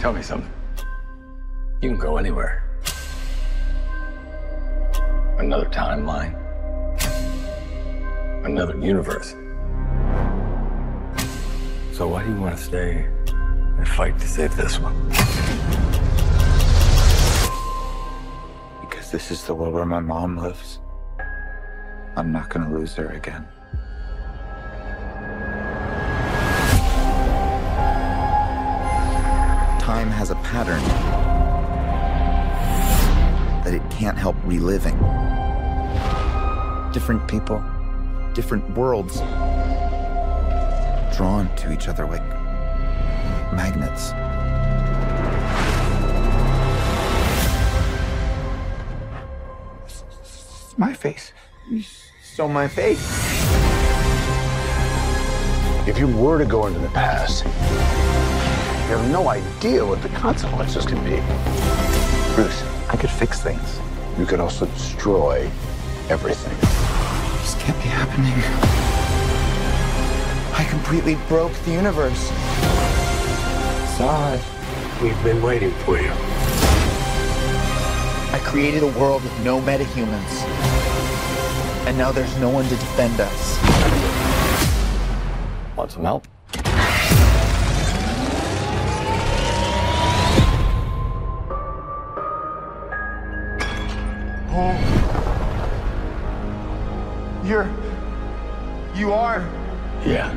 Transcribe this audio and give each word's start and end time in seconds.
Tell 0.00 0.14
me 0.14 0.22
something. 0.22 0.50
You 1.82 1.90
can 1.90 1.98
go 1.98 2.16
anywhere. 2.16 2.64
Another 5.36 5.66
timeline. 5.66 6.34
Another 8.46 8.78
universe. 8.78 9.32
So 11.92 12.08
why 12.08 12.24
do 12.24 12.30
you 12.30 12.40
want 12.40 12.56
to 12.56 12.62
stay 12.62 13.06
and 13.26 13.86
fight 13.86 14.18
to 14.18 14.26
save 14.26 14.56
this 14.56 14.78
one? 14.80 14.96
Because 18.80 19.10
this 19.10 19.30
is 19.30 19.44
the 19.44 19.54
world 19.54 19.74
where 19.74 19.84
my 19.84 20.00
mom 20.00 20.38
lives. 20.38 20.78
I'm 22.16 22.32
not 22.32 22.48
gonna 22.48 22.72
lose 22.72 22.94
her 22.94 23.10
again. 23.10 23.46
Time 30.00 30.10
has 30.12 30.30
a 30.30 30.34
pattern 30.36 30.82
that 33.64 33.74
it 33.74 33.82
can't 33.90 34.16
help 34.16 34.34
reliving. 34.44 34.96
Different 36.90 37.28
people, 37.28 37.62
different 38.32 38.64
worlds, 38.70 39.18
drawn 41.14 41.54
to 41.56 41.70
each 41.70 41.86
other 41.86 42.06
like 42.06 42.26
magnets. 43.52 44.12
It's 49.84 50.78
my 50.78 50.94
face. 50.94 51.34
You 51.70 51.82
stole 52.22 52.48
my 52.48 52.68
face. 52.68 53.06
If 55.86 55.98
you 55.98 56.06
were 56.06 56.38
to 56.38 56.46
go 56.46 56.68
into 56.68 56.78
the 56.78 56.88
past, 56.88 57.44
you 58.90 58.96
have 58.96 59.10
no 59.12 59.28
idea 59.28 59.86
what 59.86 60.02
the 60.02 60.08
consequences 60.08 60.84
can 60.84 60.98
be. 61.04 61.22
Bruce, 62.34 62.64
I 62.88 62.96
could 62.96 63.08
fix 63.08 63.40
things. 63.40 63.78
You 64.18 64.26
could 64.26 64.40
also 64.40 64.66
destroy 64.66 65.48
everything. 66.08 66.58
This 67.40 67.54
can't 67.62 67.78
be 67.78 67.88
happening. 67.88 68.34
I 70.58 70.64
completely 70.68 71.14
broke 71.28 71.52
the 71.66 71.70
universe. 71.70 72.30
Zod. 73.96 74.42
We've 75.00 75.22
been 75.22 75.40
waiting 75.40 75.70
for 75.84 75.96
you. 75.96 76.10
I 78.32 78.40
created 78.42 78.82
a 78.82 78.90
world 78.98 79.22
with 79.22 79.44
no 79.44 79.60
metahumans. 79.60 80.42
And 81.86 81.96
now 81.96 82.10
there's 82.10 82.36
no 82.38 82.50
one 82.50 82.64
to 82.64 82.74
defend 82.74 83.20
us. 83.20 83.56
Want 85.76 85.92
some 85.92 86.02
help? 86.02 86.26
You're. 97.44 97.70
You 98.96 99.12
are. 99.12 99.48
Yeah. 100.04 100.34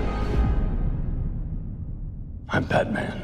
I'm 2.49 2.65
Batman. 2.65 3.19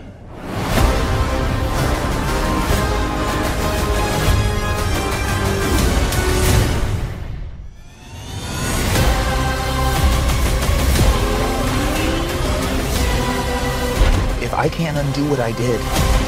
If 14.42 14.54
I 14.56 14.68
can't 14.70 14.98
undo 14.98 15.30
what 15.30 15.40
I 15.40 15.52
did, 15.52 16.19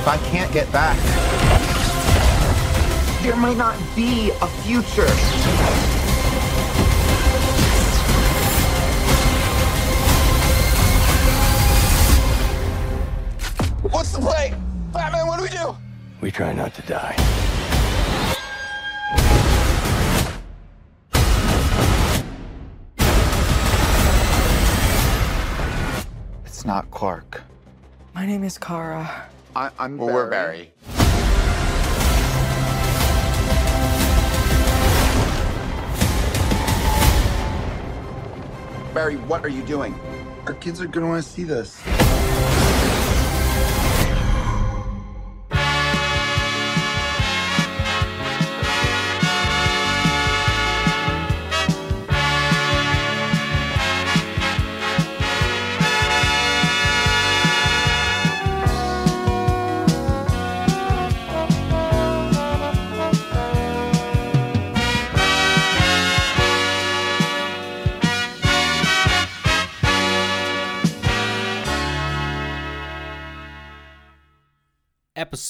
if 0.00 0.08
I 0.08 0.16
can't 0.30 0.50
get 0.50 0.72
back, 0.72 0.96
there 3.22 3.36
might 3.36 3.58
not 3.58 3.76
be 3.94 4.30
a 4.30 4.46
future. 4.62 5.06
What's 13.90 14.12
the 14.12 14.20
play? 14.20 14.54
Batman, 14.90 15.26
what 15.26 15.36
do 15.36 15.42
we 15.42 15.50
do? 15.50 15.76
We 16.22 16.30
try 16.30 16.54
not 16.54 16.72
to 16.76 16.82
die. 16.82 17.14
It's 26.46 26.64
not 26.64 26.90
Clark. 26.90 27.42
My 28.14 28.24
name 28.24 28.44
is 28.44 28.56
Kara. 28.56 29.28
I, 29.56 29.70
I'm 29.80 29.98
Well, 29.98 30.14
we're 30.14 30.30
Barry. 30.30 30.72
Barry, 38.94 39.16
what 39.16 39.44
are 39.44 39.48
you 39.48 39.62
doing? 39.62 39.94
Our 40.46 40.54
kids 40.54 40.80
are 40.80 40.86
gonna 40.86 41.08
want 41.08 41.24
to 41.24 41.28
see 41.28 41.44
this. 41.44 41.80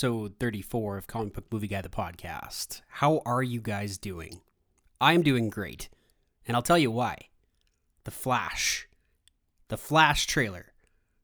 Episode 0.00 0.34
34 0.40 0.96
of 0.96 1.06
Comic 1.06 1.34
Book 1.34 1.44
Movie 1.52 1.68
Guy, 1.68 1.82
the 1.82 1.90
podcast. 1.90 2.80
How 2.88 3.20
are 3.26 3.42
you 3.42 3.60
guys 3.60 3.98
doing? 3.98 4.40
I'm 4.98 5.20
doing 5.20 5.50
great. 5.50 5.90
And 6.48 6.56
I'll 6.56 6.62
tell 6.62 6.78
you 6.78 6.90
why. 6.90 7.28
The 8.04 8.10
Flash. 8.10 8.88
The 9.68 9.76
Flash 9.76 10.26
trailer. 10.26 10.72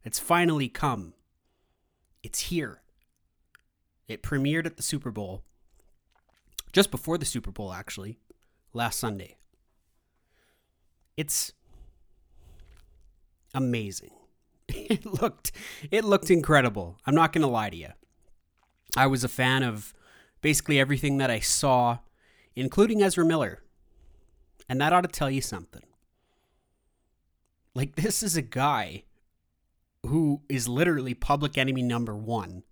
It's 0.04 0.18
finally 0.18 0.68
come. 0.68 1.14
It's 2.22 2.50
here. 2.50 2.82
It 4.08 4.22
premiered 4.22 4.66
at 4.66 4.76
the 4.76 4.82
Super 4.82 5.10
Bowl. 5.10 5.42
Just 6.70 6.90
before 6.90 7.16
the 7.16 7.24
Super 7.24 7.50
Bowl, 7.50 7.72
actually. 7.72 8.18
Last 8.74 9.00
Sunday. 9.00 9.38
It's 11.16 11.54
amazing. 13.54 14.10
It 14.68 15.06
looked 15.06 15.52
it 15.90 16.04
looked 16.04 16.30
incredible. 16.30 16.98
I'm 17.06 17.14
not 17.14 17.32
going 17.32 17.40
to 17.40 17.48
lie 17.48 17.70
to 17.70 17.76
you. 17.76 17.92
I 18.94 19.06
was 19.06 19.24
a 19.24 19.28
fan 19.28 19.62
of 19.62 19.94
basically 20.42 20.78
everything 20.78 21.18
that 21.18 21.30
I 21.30 21.40
saw, 21.40 21.98
including 22.54 23.02
Ezra 23.02 23.24
Miller. 23.24 23.62
And 24.68 24.80
that 24.80 24.92
ought 24.92 25.02
to 25.02 25.08
tell 25.08 25.30
you 25.30 25.40
something. 25.40 25.82
Like, 27.74 27.96
this 27.96 28.22
is 28.22 28.36
a 28.36 28.42
guy 28.42 29.04
who 30.04 30.42
is 30.48 30.68
literally 30.68 31.14
public 31.14 31.58
enemy 31.58 31.82
number 31.82 32.16
one. 32.16 32.62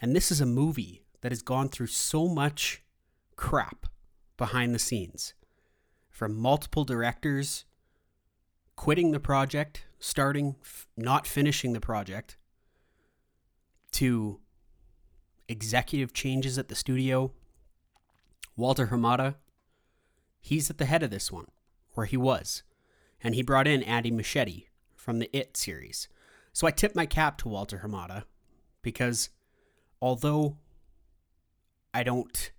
And 0.00 0.14
this 0.14 0.30
is 0.30 0.40
a 0.40 0.46
movie 0.46 1.02
that 1.20 1.32
has 1.32 1.42
gone 1.42 1.68
through 1.68 1.88
so 1.88 2.28
much 2.28 2.82
crap 3.36 3.86
behind 4.36 4.74
the 4.74 4.78
scenes 4.78 5.34
from 6.10 6.36
multiple 6.36 6.84
directors 6.84 7.64
quitting 8.76 9.12
the 9.12 9.20
project, 9.20 9.86
starting, 9.98 10.56
f- 10.62 10.88
not 10.96 11.26
finishing 11.26 11.72
the 11.72 11.80
project, 11.80 12.36
to 13.92 14.40
executive 15.48 16.12
changes 16.12 16.58
at 16.58 16.68
the 16.68 16.74
studio. 16.74 17.32
Walter 18.56 18.88
Hamada, 18.88 19.36
he's 20.40 20.70
at 20.70 20.78
the 20.78 20.84
head 20.84 21.02
of 21.02 21.10
this 21.10 21.32
one, 21.32 21.46
where 21.94 22.06
he 22.06 22.16
was. 22.16 22.62
And 23.22 23.34
he 23.34 23.42
brought 23.42 23.68
in 23.68 23.82
Andy 23.82 24.10
Muschietti 24.10 24.66
from 24.96 25.18
the 25.18 25.34
It 25.36 25.56
series. 25.56 26.08
So 26.52 26.66
I 26.66 26.70
tip 26.70 26.94
my 26.94 27.06
cap 27.06 27.38
to 27.38 27.48
Walter 27.48 27.82
Hamada 27.84 28.24
because 28.82 29.30
although 30.00 30.58
I 31.94 32.02
don't 32.02 32.50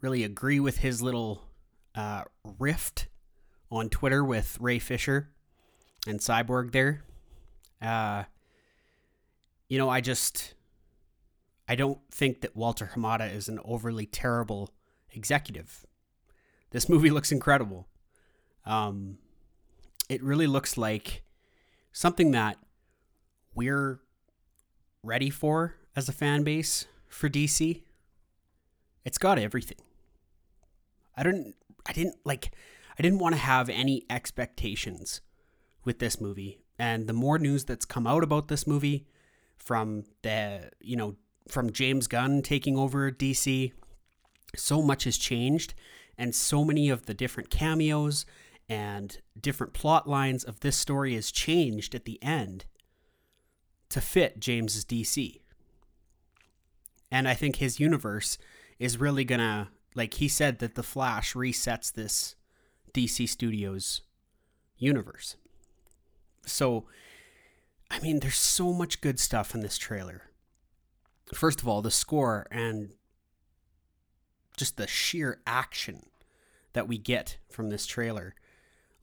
really 0.00 0.24
agree 0.24 0.60
with 0.60 0.78
his 0.78 1.02
little 1.02 1.42
uh, 1.94 2.24
rift 2.58 3.08
on 3.70 3.88
Twitter 3.88 4.24
with 4.24 4.56
Ray 4.60 4.78
Fisher 4.78 5.30
and 6.06 6.20
Cyborg 6.20 6.72
there, 6.72 7.02
uh, 7.82 8.24
you 9.68 9.78
know, 9.78 9.88
I 9.88 10.00
just 10.00 10.54
I 11.70 11.76
don't 11.76 12.00
think 12.10 12.40
that 12.40 12.56
Walter 12.56 12.90
Hamada 12.96 13.32
is 13.32 13.48
an 13.48 13.60
overly 13.64 14.04
terrible 14.04 14.70
executive. 15.12 15.86
This 16.70 16.88
movie 16.88 17.10
looks 17.16 17.30
incredible. 17.30 17.86
Um, 18.66 19.18
it 20.08 20.20
really 20.20 20.48
looks 20.48 20.76
like 20.76 21.22
something 21.92 22.32
that 22.32 22.56
we're 23.54 24.00
ready 25.04 25.30
for 25.30 25.76
as 25.94 26.08
a 26.08 26.12
fan 26.12 26.42
base 26.42 26.86
for 27.06 27.28
DC, 27.28 27.84
it's 29.04 29.18
got 29.18 29.38
everything. 29.38 29.78
I 31.16 31.22
didn't 31.22 31.54
I 31.86 31.92
didn't 31.92 32.16
like 32.24 32.50
I 32.98 33.02
didn't 33.02 33.20
want 33.20 33.36
to 33.36 33.40
have 33.40 33.68
any 33.68 34.06
expectations 34.10 35.20
with 35.84 36.00
this 36.00 36.20
movie. 36.20 36.58
And 36.80 37.06
the 37.06 37.12
more 37.12 37.38
news 37.38 37.64
that's 37.64 37.84
come 37.84 38.08
out 38.08 38.24
about 38.24 38.48
this 38.48 38.66
movie 38.66 39.06
from 39.56 40.02
the, 40.22 40.70
you 40.80 40.96
know, 40.96 41.14
from 41.48 41.72
James 41.72 42.06
Gunn 42.06 42.42
taking 42.42 42.76
over 42.76 43.10
DC, 43.10 43.72
so 44.56 44.82
much 44.82 45.04
has 45.04 45.16
changed 45.16 45.74
and 46.20 46.34
so 46.34 46.64
many 46.64 46.90
of 46.90 47.06
the 47.06 47.14
different 47.14 47.50
cameos 47.50 48.26
and 48.68 49.18
different 49.40 49.72
plot 49.72 50.08
lines 50.08 50.44
of 50.44 50.60
this 50.60 50.76
story 50.76 51.14
has 51.14 51.32
changed 51.32 51.94
at 51.94 52.04
the 52.04 52.22
end 52.22 52.66
to 53.88 54.00
fit 54.00 54.38
James's 54.38 54.84
DC. 54.84 55.40
And 57.10 57.26
I 57.26 57.34
think 57.34 57.56
his 57.56 57.80
universe 57.80 58.38
is 58.78 59.00
really 59.00 59.24
gonna 59.24 59.70
like 59.94 60.14
he 60.14 60.28
said 60.28 60.60
that 60.60 60.76
the 60.76 60.82
Flash 60.82 61.34
resets 61.34 61.92
this 61.92 62.36
DC 62.94 63.28
Studios 63.28 64.02
universe. 64.78 65.36
So 66.46 66.84
I 67.90 67.98
mean 68.00 68.20
there's 68.20 68.36
so 68.36 68.72
much 68.72 69.00
good 69.00 69.18
stuff 69.18 69.54
in 69.54 69.60
this 69.60 69.78
trailer. 69.78 70.29
First 71.34 71.60
of 71.60 71.68
all, 71.68 71.82
the 71.82 71.90
score 71.90 72.46
and 72.50 72.90
just 74.56 74.76
the 74.76 74.86
sheer 74.86 75.40
action 75.46 76.06
that 76.72 76.88
we 76.88 76.98
get 76.98 77.38
from 77.48 77.70
this 77.70 77.86
trailer 77.86 78.34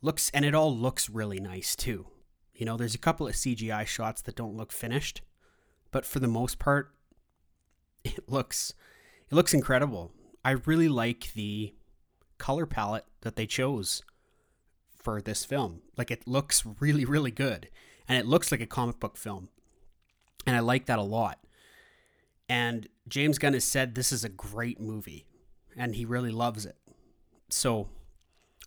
looks 0.01 0.29
and 0.33 0.45
it 0.45 0.53
all 0.53 0.75
looks 0.75 1.09
really 1.09 1.39
nice 1.39 1.75
too. 1.75 2.07
You 2.53 2.65
know, 2.65 2.77
there's 2.77 2.95
a 2.95 2.99
couple 2.99 3.27
of 3.27 3.33
CGI 3.33 3.85
shots 3.85 4.21
that 4.23 4.35
don't 4.35 4.55
look 4.55 4.71
finished, 4.71 5.21
but 5.91 6.05
for 6.05 6.19
the 6.19 6.27
most 6.27 6.59
part 6.59 6.91
it 8.03 8.29
looks 8.29 8.73
it 9.29 9.35
looks 9.35 9.53
incredible. 9.53 10.11
I 10.43 10.51
really 10.51 10.87
like 10.87 11.33
the 11.33 11.73
color 12.37 12.65
palette 12.65 13.05
that 13.21 13.35
they 13.35 13.45
chose 13.45 14.03
for 14.95 15.21
this 15.21 15.43
film. 15.43 15.81
Like 15.97 16.11
it 16.11 16.27
looks 16.27 16.63
really 16.79 17.05
really 17.05 17.31
good 17.31 17.69
and 18.07 18.17
it 18.17 18.25
looks 18.25 18.51
like 18.51 18.61
a 18.61 18.67
comic 18.67 18.99
book 18.99 19.17
film. 19.17 19.49
And 20.45 20.55
I 20.55 20.59
like 20.59 20.85
that 20.85 20.99
a 20.99 21.03
lot. 21.03 21.39
And 22.49 22.87
James 23.07 23.37
Gunn 23.37 23.53
has 23.53 23.65
said 23.65 23.95
this 23.95 24.11
is 24.11 24.23
a 24.23 24.29
great 24.29 24.79
movie 24.79 25.25
and 25.75 25.95
he 25.95 26.05
really 26.05 26.31
loves 26.31 26.65
it. 26.65 26.77
So 27.49 27.89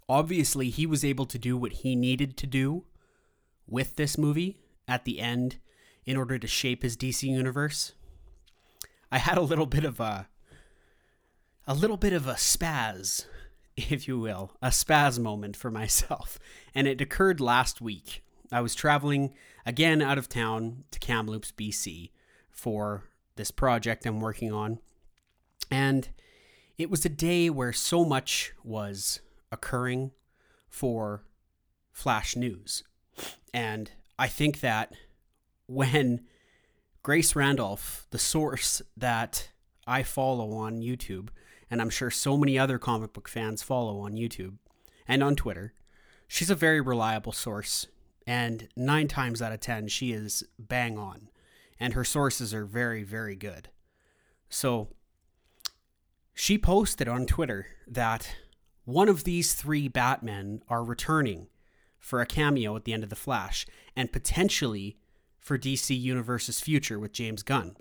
obviously 0.09 0.71
he 0.71 0.87
was 0.87 1.05
able 1.05 1.27
to 1.27 1.39
do 1.39 1.57
what 1.57 1.73
he 1.73 1.95
needed 1.97 2.37
to 2.39 2.47
do 2.47 2.85
with 3.67 3.97
this 3.97 4.19
movie 4.19 4.59
at 4.89 5.05
the 5.05 5.21
end 5.21 5.59
in 6.05 6.17
order 6.17 6.39
to 6.39 6.47
shape 6.47 6.83
his 6.83 6.97
DC 6.97 7.23
universe. 7.23 7.93
I 9.13 9.19
had 9.19 9.39
a 9.39 9.43
little 9.43 9.67
bit 9.67 9.85
of 9.85 10.01
a 10.01 10.29
a 11.67 11.75
little 11.75 11.97
bit 11.97 12.13
of 12.13 12.27
a 12.27 12.35
spaz, 12.35 13.27
if 13.77 14.09
you 14.09 14.19
will, 14.19 14.57
a 14.61 14.69
spaz 14.69 15.19
moment 15.19 15.57
for 15.57 15.71
myself, 15.71 16.39
and 16.75 16.89
it 16.89 17.01
occurred 17.01 17.41
last 17.41 17.81
week. 17.81 18.25
I 18.51 18.61
was 18.61 18.75
traveling 18.75 19.35
again 19.65 20.03
out 20.03 20.19
of 20.19 20.29
town 20.29 20.85
to 20.91 20.99
Kamloops, 20.99 21.53
BC 21.53 22.11
for 22.51 23.05
this 23.41 23.51
project 23.51 24.05
I'm 24.05 24.21
working 24.21 24.53
on. 24.53 24.81
And 25.71 26.11
it 26.77 26.91
was 26.91 27.07
a 27.07 27.09
day 27.09 27.49
where 27.49 27.73
so 27.73 28.05
much 28.05 28.53
was 28.63 29.21
occurring 29.51 30.11
for 30.69 31.25
Flash 31.91 32.37
News. 32.37 32.85
And 33.55 33.91
I 34.19 34.29
think 34.29 34.61
that 34.61 34.93
when 35.67 36.27
Grace 37.03 37.35
Randolph, 37.35 38.07
the 38.11 38.19
source 38.19 38.83
that 38.95 39.49
I 39.87 40.03
follow 40.03 40.53
on 40.53 40.83
YouTube, 40.83 41.31
and 41.71 41.81
I'm 41.81 41.91
sure 41.91 42.11
so 42.11 42.37
many 42.37 42.59
other 42.59 42.79
comic 42.79 43.15
book 43.15 43.27
fans 43.27 43.63
follow 43.63 44.01
on 44.01 44.13
YouTube 44.13 44.59
and 45.09 45.23
on 45.23 45.35
Twitter, 45.35 45.73
she's 46.29 46.51
a 46.51 46.55
very 46.55 46.83
reliable 46.83 47.33
source. 47.33 47.87
And 48.27 48.69
nine 48.77 49.09
times 49.09 49.41
out 49.41 49.53
of 49.53 49.61
10, 49.61 49.89
she 49.89 50.13
is 50.13 50.45
bang 50.59 50.99
on. 50.99 51.30
And 51.81 51.95
her 51.95 52.05
sources 52.05 52.53
are 52.53 52.67
very, 52.67 53.03
very 53.03 53.35
good. 53.35 53.71
So 54.51 54.89
she 56.35 56.59
posted 56.59 57.09
on 57.09 57.27
Twitter 57.27 57.67
that 57.89 58.37
one 58.85 59.09
of 59.09 59.25
these 59.25 59.55
three 59.55 59.89
Batmen 59.89 60.63
are 60.69 60.85
returning 60.85 61.49
for 61.99 62.21
a 62.21 62.27
cameo 62.27 62.77
at 62.77 62.85
the 62.85 62.93
end 62.93 63.03
of 63.03 63.11
The 63.11 63.17
Flash 63.17 63.67
and 63.97 64.13
potentially 64.13 64.99
for 65.39 65.59
DC 65.59 65.99
Universe's 65.99 66.61
future 66.61 66.99
with 66.99 67.13
James 67.13 67.43
Gunn. 67.43 67.77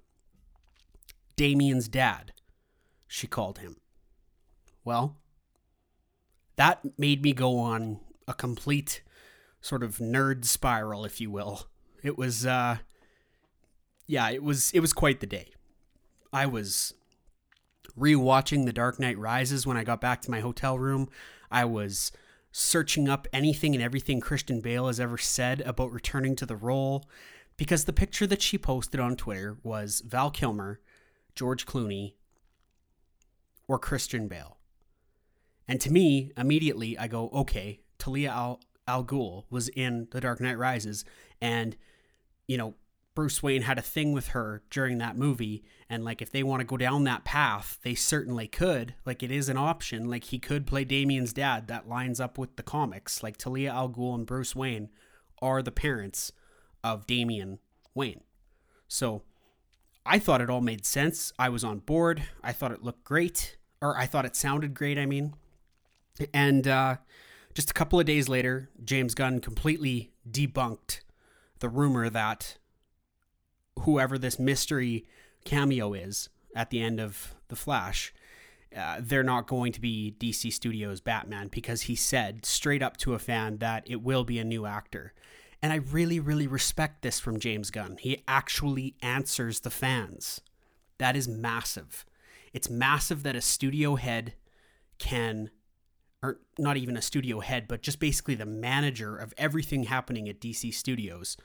Damian's 1.36 1.88
dad, 1.88 2.34
she 3.07 3.28
called 3.28 3.60
him. 3.60 3.78
Well, 4.84 5.18
that 6.57 6.81
made 6.98 7.24
me 7.24 7.34
go 7.34 7.57
on 7.60 8.00
a 8.28 8.34
complete 8.34 9.01
sort 9.62 9.84
of 9.84 9.98
nerd 9.98 10.46
spiral, 10.46 11.06
if 11.06 11.22
you 11.22 11.31
will. 11.31 11.68
It 12.04 12.18
was, 12.18 12.46
uh, 12.46 12.78
yeah, 14.10 14.32
it 14.32 14.42
was, 14.42 14.72
it 14.72 14.80
was 14.80 14.92
quite 14.92 15.20
the 15.20 15.28
day. 15.28 15.50
I 16.34 16.48
was 16.48 16.96
rewatching 17.96 18.66
The 18.66 18.74
Dark 18.74 19.00
Knight 19.00 19.20
Rises 19.20 19.68
when 19.68 19.78
I 19.78 19.84
got 19.84 20.02
back 20.02 20.20
to 20.22 20.32
my 20.32 20.40
hotel 20.40 20.80
room. 20.80 21.10
I 21.52 21.66
was 21.66 22.12
searching 22.52 23.08
up 23.08 23.28
anything 23.32 23.76
and 23.76 23.84
everything 23.84 24.20
Christian 24.20 24.62
Bale 24.62 24.88
has 24.88 25.00
ever 25.00 25.20
said 25.20 25.62
about 25.62 25.92
returning 25.92 26.36
to 26.38 26.48
the 26.48 26.56
role 26.56 27.08
because 27.56 27.86
the 27.86 27.94
picture 27.94 28.26
that 28.26 28.42
she 28.42 28.58
posted 28.58 29.00
on 29.00 29.16
Twitter 29.16 29.58
was 29.62 30.02
Val 30.02 30.32
Kilmer, 30.32 30.80
George 31.36 31.68
Clooney, 31.68 32.16
or 33.68 33.78
Christian 33.78 34.28
Bale. 34.28 34.58
And 35.68 35.80
to 35.82 35.92
me, 35.92 36.32
immediately 36.36 36.98
I 36.98 37.08
go, 37.08 37.30
okay, 37.30 37.82
Talia 38.00 38.32
Al, 38.32 38.60
Al 38.88 39.04
Ghul 39.04 39.44
was 39.52 39.70
in 39.70 40.08
The 40.10 40.20
Dark 40.20 40.42
Knight 40.42 40.58
Rises, 40.58 41.06
and 41.40 41.78
you 42.48 42.58
know 42.58 42.74
Bruce 43.19 43.44
Wayne 43.44 43.63
had 43.63 43.77
a 43.77 43.81
thing 43.81 44.13
with 44.13 44.30
her 44.30 44.63
during 44.69 45.00
that 45.00 45.18
movie, 45.18 45.62
and 45.89 46.06
like 46.06 46.21
if 46.21 46.31
they 46.31 46.42
want 46.42 46.62
to 46.62 46.66
go 46.66 46.77
down 46.77 47.04
that 47.04 47.25
path, 47.25 47.77
they 47.83 47.94
certainly 47.94 48.48
could. 48.48 48.95
Like 49.06 49.21
it 49.21 49.30
is 49.30 49.50
an 49.50 49.57
option. 49.57 50.10
Like 50.10 50.24
he 50.24 50.39
could 50.39 50.66
play 50.66 50.86
Damian's 50.86 51.33
dad. 51.33 51.68
That 51.68 51.89
lines 51.89 52.21
up 52.21 52.38
with 52.38 52.56
the 52.56 52.63
comics. 52.63 53.21
Like 53.21 53.36
Talia 53.36 53.74
Al 53.74 53.89
Ghul 53.89 54.16
and 54.16 54.25
Bruce 54.25 54.56
Wayne 54.56 54.88
are 55.42 55.62
the 55.62 55.69
parents 55.69 56.31
of 56.81 57.07
Damian 57.07 57.60
Wayne. 57.94 58.22
So 58.88 59.24
I 60.05 60.17
thought 60.17 60.39
it 60.39 60.50
all 60.50 60.62
made 60.62 60.86
sense. 60.86 61.34
I 61.38 61.50
was 61.50 61.65
on 61.65 61.79
board. 61.79 62.24
I 62.41 62.53
thought 62.53 62.72
it 62.72 62.84
looked 62.84 63.03
great, 63.03 63.58
or 63.82 63.98
I 63.98 64.05
thought 64.05 64.24
it 64.24 64.38
sounded 64.38 64.74
great. 64.74 64.98
I 64.98 65.05
mean, 65.05 65.34
and 66.34 66.65
uh, 66.65 66.96
just 67.53 67.70
a 67.70 67.74
couple 67.74 68.00
of 68.00 68.05
days 68.05 68.29
later, 68.29 68.70
James 68.82 69.13
Gunn 69.13 69.41
completely 69.41 70.13
debunked 70.25 71.01
the 71.60 71.67
rumor 71.67 72.10
that 72.10 72.55
whoever 73.80 74.18
this 74.18 74.40
mystery 74.40 75.06
cameo 75.46 75.94
is 75.94 76.30
at 76.56 76.70
the 76.70 76.82
end 76.82 77.00
of 77.00 77.36
The 77.48 77.56
Flash, 77.56 78.14
uh, 78.76 78.98
they're 79.00 79.24
not 79.24 79.48
going 79.48 79.72
to 79.72 79.82
be 79.82 80.16
DC 80.20 80.54
Studios 80.54 81.02
Batman 81.02 81.48
because 81.48 81.84
he 81.84 81.96
said 81.96 82.46
straight 82.46 82.84
up 82.84 82.98
to 82.98 83.14
a 83.14 83.20
fan 83.20 83.58
that 83.58 83.84
it 83.88 84.02
will 84.02 84.24
be 84.24 84.38
a 84.38 84.44
new 84.44 84.66
actor. 84.66 85.14
And 85.62 85.74
I 85.74 85.78
really, 85.78 86.20
really 86.20 86.48
respect 86.48 87.02
this 87.02 87.20
from 87.20 87.40
James 87.40 87.72
Gunn. 87.72 87.98
He 88.00 88.24
actually 88.28 88.96
answers 89.02 89.62
the 89.62 89.70
fans. 89.70 90.42
That 91.00 91.16
is 91.16 91.28
massive. 91.28 92.06
It's 92.54 92.70
massive 92.70 93.24
that 93.24 93.36
a 93.36 93.42
studio 93.42 93.96
head 93.96 94.34
can, 95.00 95.50
or 96.22 96.40
not 96.58 96.78
even 96.78 96.96
a 96.96 97.02
studio 97.02 97.40
head, 97.40 97.68
but 97.68 97.82
just 97.82 98.00
basically 98.00 98.36
the 98.36 98.46
manager 98.46 99.18
of 99.18 99.34
everything 99.38 99.84
happening 99.84 100.30
at 100.30 100.40
DC 100.40 100.74
Studios 100.74 101.38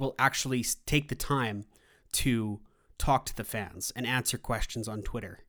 will 0.00 0.14
actually 0.18 0.64
take 0.86 1.08
the 1.08 1.14
time 1.14 1.66
to 2.12 2.60
talk 2.98 3.26
to 3.26 3.36
the 3.36 3.44
fans 3.44 3.92
and 3.94 4.06
answer 4.06 4.38
questions 4.38 4.88
on 4.88 5.02
Twitter. 5.02 5.40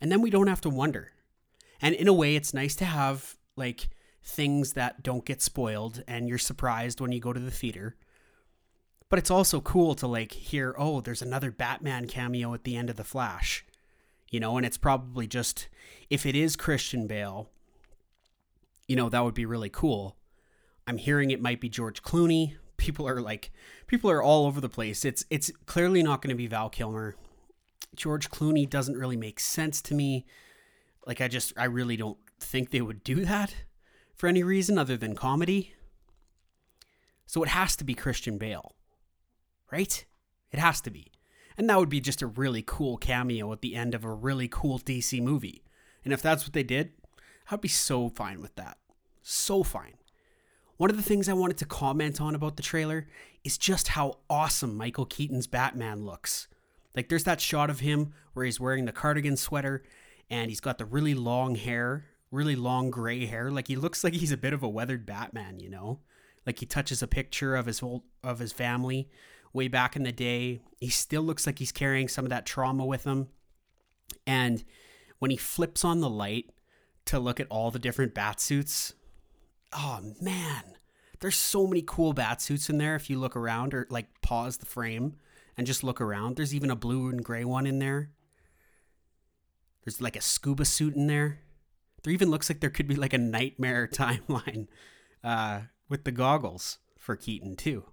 And 0.00 0.10
then 0.10 0.22
we 0.22 0.30
don't 0.30 0.46
have 0.46 0.60
to 0.62 0.70
wonder. 0.70 1.12
And 1.80 1.94
in 1.94 2.08
a 2.08 2.12
way, 2.12 2.36
it's 2.36 2.54
nice 2.54 2.74
to 2.76 2.84
have 2.84 3.36
like 3.56 3.88
things 4.24 4.72
that 4.72 5.02
don't 5.02 5.24
get 5.24 5.40
spoiled 5.40 6.02
and 6.08 6.28
you're 6.28 6.38
surprised 6.38 7.00
when 7.00 7.12
you 7.12 7.20
go 7.20 7.32
to 7.32 7.40
the 7.40 7.50
theater. 7.50 7.96
But 9.08 9.18
it's 9.18 9.30
also 9.30 9.60
cool 9.60 9.94
to 9.96 10.06
like 10.06 10.32
hear, 10.32 10.74
oh, 10.76 11.00
there's 11.00 11.22
another 11.22 11.50
Batman 11.50 12.08
cameo 12.08 12.52
at 12.54 12.64
the 12.64 12.76
end 12.76 12.90
of 12.90 12.96
The 12.96 13.04
Flash. 13.04 13.64
You 14.30 14.40
know, 14.40 14.56
and 14.56 14.66
it's 14.66 14.78
probably 14.78 15.28
just 15.28 15.68
if 16.10 16.26
it 16.26 16.34
is 16.34 16.56
Christian 16.56 17.06
Bale, 17.06 17.48
you 18.88 18.96
know, 18.96 19.08
that 19.08 19.22
would 19.22 19.34
be 19.34 19.46
really 19.46 19.70
cool. 19.70 20.16
I'm 20.86 20.98
hearing 20.98 21.30
it 21.30 21.40
might 21.40 21.60
be 21.60 21.68
George 21.68 22.02
Clooney, 22.02 22.56
people 22.76 23.08
are 23.08 23.20
like 23.20 23.50
people 23.86 24.10
are 24.10 24.22
all 24.22 24.46
over 24.46 24.60
the 24.60 24.68
place. 24.68 25.04
It's 25.04 25.24
it's 25.30 25.50
clearly 25.66 26.02
not 26.02 26.22
going 26.22 26.30
to 26.30 26.36
be 26.36 26.46
Val 26.46 26.68
Kilmer. 26.68 27.16
George 27.94 28.30
Clooney 28.30 28.68
doesn't 28.68 28.96
really 28.96 29.16
make 29.16 29.40
sense 29.40 29.80
to 29.82 29.94
me. 29.94 30.26
Like 31.06 31.20
I 31.20 31.28
just 31.28 31.52
I 31.56 31.64
really 31.64 31.96
don't 31.96 32.18
think 32.38 32.70
they 32.70 32.80
would 32.80 33.02
do 33.02 33.24
that 33.24 33.54
for 34.14 34.28
any 34.28 34.42
reason 34.42 34.78
other 34.78 34.96
than 34.96 35.14
comedy. 35.14 35.74
So 37.26 37.42
it 37.42 37.48
has 37.48 37.76
to 37.76 37.84
be 37.84 37.94
Christian 37.94 38.38
Bale. 38.38 38.74
Right? 39.70 40.04
It 40.52 40.58
has 40.58 40.80
to 40.82 40.90
be. 40.90 41.12
And 41.58 41.68
that 41.68 41.78
would 41.78 41.88
be 41.88 42.00
just 42.00 42.22
a 42.22 42.26
really 42.26 42.62
cool 42.64 42.98
cameo 42.98 43.52
at 43.52 43.62
the 43.62 43.74
end 43.74 43.94
of 43.94 44.04
a 44.04 44.12
really 44.12 44.46
cool 44.46 44.78
DC 44.78 45.20
movie. 45.22 45.62
And 46.04 46.12
if 46.12 46.22
that's 46.22 46.44
what 46.44 46.52
they 46.52 46.62
did, 46.62 46.92
I'd 47.50 47.60
be 47.60 47.68
so 47.68 48.08
fine 48.08 48.40
with 48.40 48.54
that. 48.56 48.78
So 49.22 49.62
fine. 49.62 49.94
One 50.76 50.90
of 50.90 50.96
the 50.96 51.02
things 51.02 51.28
I 51.28 51.32
wanted 51.32 51.56
to 51.58 51.64
comment 51.64 52.20
on 52.20 52.34
about 52.34 52.56
the 52.56 52.62
trailer 52.62 53.08
is 53.44 53.56
just 53.56 53.88
how 53.88 54.18
awesome 54.28 54.76
Michael 54.76 55.06
Keaton's 55.06 55.46
Batman 55.46 56.04
looks. 56.04 56.48
Like, 56.94 57.08
there's 57.08 57.24
that 57.24 57.40
shot 57.40 57.70
of 57.70 57.80
him 57.80 58.12
where 58.34 58.44
he's 58.44 58.60
wearing 58.60 58.84
the 58.84 58.92
cardigan 58.92 59.36
sweater 59.36 59.82
and 60.28 60.50
he's 60.50 60.60
got 60.60 60.76
the 60.76 60.84
really 60.84 61.14
long 61.14 61.54
hair, 61.54 62.04
really 62.30 62.56
long 62.56 62.90
gray 62.90 63.24
hair. 63.24 63.50
Like, 63.50 63.68
he 63.68 63.76
looks 63.76 64.04
like 64.04 64.12
he's 64.12 64.32
a 64.32 64.36
bit 64.36 64.52
of 64.52 64.62
a 64.62 64.68
weathered 64.68 65.06
Batman, 65.06 65.60
you 65.60 65.70
know? 65.70 66.00
Like, 66.44 66.58
he 66.58 66.66
touches 66.66 67.02
a 67.02 67.06
picture 67.06 67.56
of 67.56 67.66
his 67.66 67.82
old, 67.82 68.02
of 68.22 68.38
his 68.38 68.52
family 68.52 69.08
way 69.54 69.68
back 69.68 69.96
in 69.96 70.02
the 70.02 70.12
day. 70.12 70.60
He 70.78 70.90
still 70.90 71.22
looks 71.22 71.46
like 71.46 71.58
he's 71.58 71.72
carrying 71.72 72.08
some 72.08 72.26
of 72.26 72.30
that 72.30 72.44
trauma 72.44 72.84
with 72.84 73.04
him. 73.04 73.28
And 74.26 74.62
when 75.20 75.30
he 75.30 75.38
flips 75.38 75.84
on 75.84 76.00
the 76.00 76.10
light 76.10 76.50
to 77.06 77.18
look 77.18 77.40
at 77.40 77.46
all 77.48 77.70
the 77.70 77.78
different 77.78 78.14
bat 78.14 78.40
suits, 78.40 78.92
oh 79.72 80.00
man, 80.20 80.62
there's 81.20 81.36
so 81.36 81.66
many 81.66 81.82
cool 81.86 82.12
bat 82.12 82.40
suits 82.40 82.68
in 82.70 82.78
there 82.78 82.94
if 82.94 83.10
you 83.10 83.18
look 83.18 83.36
around 83.36 83.74
or 83.74 83.86
like 83.90 84.20
pause 84.22 84.58
the 84.58 84.66
frame 84.66 85.16
and 85.56 85.66
just 85.66 85.84
look 85.84 86.00
around. 86.00 86.36
There's 86.36 86.54
even 86.54 86.70
a 86.70 86.76
blue 86.76 87.08
and 87.08 87.24
gray 87.24 87.44
one 87.44 87.66
in 87.66 87.78
there. 87.78 88.10
There's 89.84 90.00
like 90.00 90.16
a 90.16 90.20
scuba 90.20 90.64
suit 90.64 90.94
in 90.94 91.06
there. 91.06 91.40
There 92.02 92.12
even 92.12 92.30
looks 92.30 92.50
like 92.50 92.60
there 92.60 92.70
could 92.70 92.88
be 92.88 92.96
like 92.96 93.12
a 93.12 93.18
nightmare 93.18 93.88
timeline 93.92 94.68
uh, 95.24 95.62
with 95.88 96.04
the 96.04 96.12
goggles 96.12 96.78
for 96.98 97.16
Keaton 97.16 97.56
too 97.56 97.84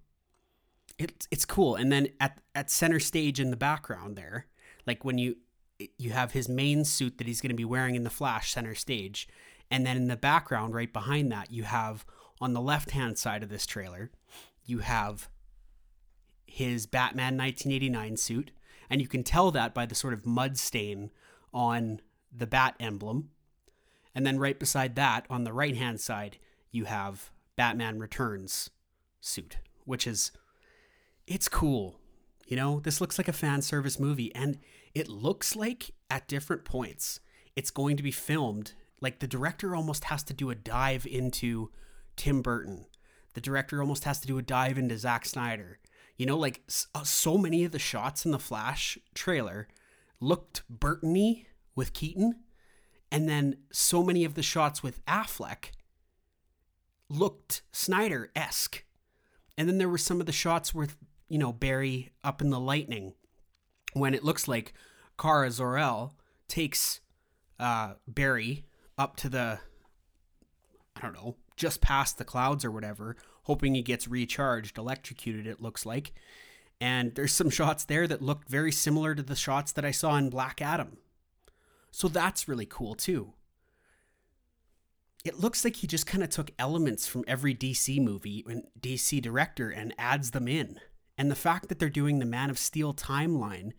it's 0.97 1.27
it's 1.31 1.45
cool. 1.45 1.75
And 1.75 1.91
then 1.91 2.09
at 2.19 2.39
at 2.55 2.69
center 2.69 2.99
stage 2.99 3.39
in 3.39 3.51
the 3.51 3.57
background 3.57 4.15
there, 4.15 4.47
like 4.85 5.03
when 5.03 5.17
you 5.17 5.37
you 5.97 6.11
have 6.11 6.31
his 6.31 6.47
main 6.47 6.85
suit 6.85 7.17
that 7.17 7.27
he's 7.27 7.41
going 7.41 7.49
to 7.49 7.55
be 7.55 7.65
wearing 7.65 7.95
in 7.95 8.03
the 8.03 8.09
Flash 8.09 8.51
center 8.51 8.75
stage, 8.75 9.27
and 9.73 9.87
then 9.87 9.97
in 9.97 10.07
the 10.07 10.15
background 10.15 10.75
right 10.75 10.93
behind 10.93 11.31
that 11.31 11.51
you 11.51 11.63
have 11.63 12.05
on 12.39 12.53
the 12.53 12.61
left 12.61 12.91
hand 12.91 13.17
side 13.17 13.41
of 13.41 13.49
this 13.49 13.65
trailer, 13.65 14.11
you 14.67 14.77
have 14.79 15.29
his 16.45 16.85
Batman 16.85 17.35
1989 17.37 18.17
suit, 18.17 18.51
and 18.87 19.01
you 19.01 19.07
can 19.07 19.23
tell 19.23 19.49
that 19.49 19.73
by 19.73 19.87
the 19.87 19.95
sort 19.95 20.13
of 20.13 20.27
mud 20.27 20.59
stain 20.59 21.09
on 21.51 22.01
the 22.31 22.45
bat 22.45 22.75
emblem. 22.79 23.31
And 24.13 24.27
then 24.27 24.37
right 24.37 24.59
beside 24.59 24.95
that, 24.95 25.25
on 25.27 25.43
the 25.43 25.53
right 25.53 25.75
hand 25.75 25.99
side, 25.99 26.37
you 26.69 26.85
have 26.85 27.31
Batman 27.55 27.97
Returns 27.97 28.69
suit, 29.21 29.57
which 29.85 30.05
is 30.05 30.31
it's 31.25 31.49
cool. 31.49 31.95
You 32.45 32.57
know, 32.57 32.79
this 32.79 33.01
looks 33.01 33.17
like 33.17 33.27
a 33.27 33.33
fan 33.33 33.63
service 33.63 33.99
movie, 33.99 34.33
and 34.35 34.59
it 34.93 35.09
looks 35.09 35.55
like 35.55 35.89
at 36.11 36.27
different 36.27 36.63
points 36.63 37.19
it's 37.55 37.71
going 37.71 37.97
to 37.97 38.03
be 38.03 38.11
filmed. 38.11 38.73
Like 39.03 39.19
the 39.19 39.27
director 39.27 39.75
almost 39.75 40.05
has 40.05 40.23
to 40.23 40.33
do 40.33 40.49
a 40.49 40.55
dive 40.55 41.05
into 41.05 41.69
Tim 42.15 42.41
Burton. 42.41 42.85
The 43.33 43.41
director 43.41 43.81
almost 43.81 44.05
has 44.05 44.19
to 44.21 44.27
do 44.27 44.37
a 44.37 44.41
dive 44.41 44.77
into 44.77 44.97
Zack 44.97 45.25
Snyder. 45.25 45.79
You 46.17 46.25
know, 46.25 46.37
like 46.37 46.61
uh, 46.95 47.03
so 47.03 47.37
many 47.37 47.63
of 47.65 47.71
the 47.71 47.79
shots 47.79 48.25
in 48.25 48.31
the 48.31 48.39
Flash 48.39 48.97
trailer 49.13 49.67
looked 50.19 50.63
Burtony 50.71 51.45
with 51.75 51.93
Keaton, 51.93 52.35
and 53.11 53.27
then 53.27 53.57
so 53.71 54.03
many 54.03 54.23
of 54.23 54.35
the 54.35 54.43
shots 54.43 54.81
with 54.81 55.03
Affleck 55.05 55.71
looked 57.09 57.61
Snyder 57.71 58.31
esque. 58.35 58.85
And 59.57 59.67
then 59.67 59.79
there 59.79 59.89
were 59.89 59.97
some 59.97 60.19
of 60.19 60.25
the 60.25 60.31
shots 60.31 60.73
with 60.73 60.95
you 61.33 61.39
know, 61.39 61.51
Barry 61.51 62.11
up 62.23 62.41
in 62.41 62.51
the 62.51 62.59
lightning 62.59 63.13
when 63.93 64.13
it 64.13 64.23
looks 64.23 64.47
like 64.47 64.73
Kara 65.19 65.49
Zor-El 65.49 66.15
takes 66.47 67.01
uh, 67.59 67.93
Barry 68.07 68.65
up 68.97 69.15
to 69.17 69.29
the, 69.29 69.59
I 70.95 71.01
don't 71.01 71.13
know, 71.13 71.35
just 71.55 71.81
past 71.81 72.17
the 72.17 72.25
clouds 72.25 72.65
or 72.65 72.71
whatever, 72.71 73.15
hoping 73.43 73.75
he 73.75 73.81
gets 73.81 74.07
recharged, 74.07 74.77
electrocuted, 74.77 75.47
it 75.47 75.61
looks 75.61 75.85
like. 75.85 76.13
And 76.81 77.15
there's 77.15 77.31
some 77.31 77.49
shots 77.49 77.85
there 77.85 78.07
that 78.07 78.21
look 78.21 78.47
very 78.47 78.71
similar 78.71 79.15
to 79.15 79.23
the 79.23 79.35
shots 79.35 79.71
that 79.73 79.85
I 79.85 79.91
saw 79.91 80.17
in 80.17 80.29
Black 80.29 80.61
Adam. 80.61 80.97
So 81.91 82.07
that's 82.07 82.47
really 82.47 82.65
cool 82.65 82.95
too. 82.95 83.33
It 85.23 85.39
looks 85.39 85.63
like 85.63 85.77
he 85.77 85.87
just 85.87 86.05
kind 86.05 86.23
of 86.23 86.29
took 86.29 86.51
elements 86.59 87.07
from 87.07 87.23
every 87.27 87.55
DC 87.55 88.01
movie 88.01 88.43
and 88.47 88.63
DC 88.81 89.21
director 89.21 89.69
and 89.69 89.93
adds 89.97 90.31
them 90.31 90.47
in. 90.47 90.79
And 91.17 91.31
the 91.31 91.35
fact 91.35 91.69
that 91.69 91.79
they're 91.79 91.89
doing 91.89 92.19
the 92.19 92.25
Man 92.25 92.49
of 92.49 92.57
Steel 92.57 92.93
timeline 92.93 93.71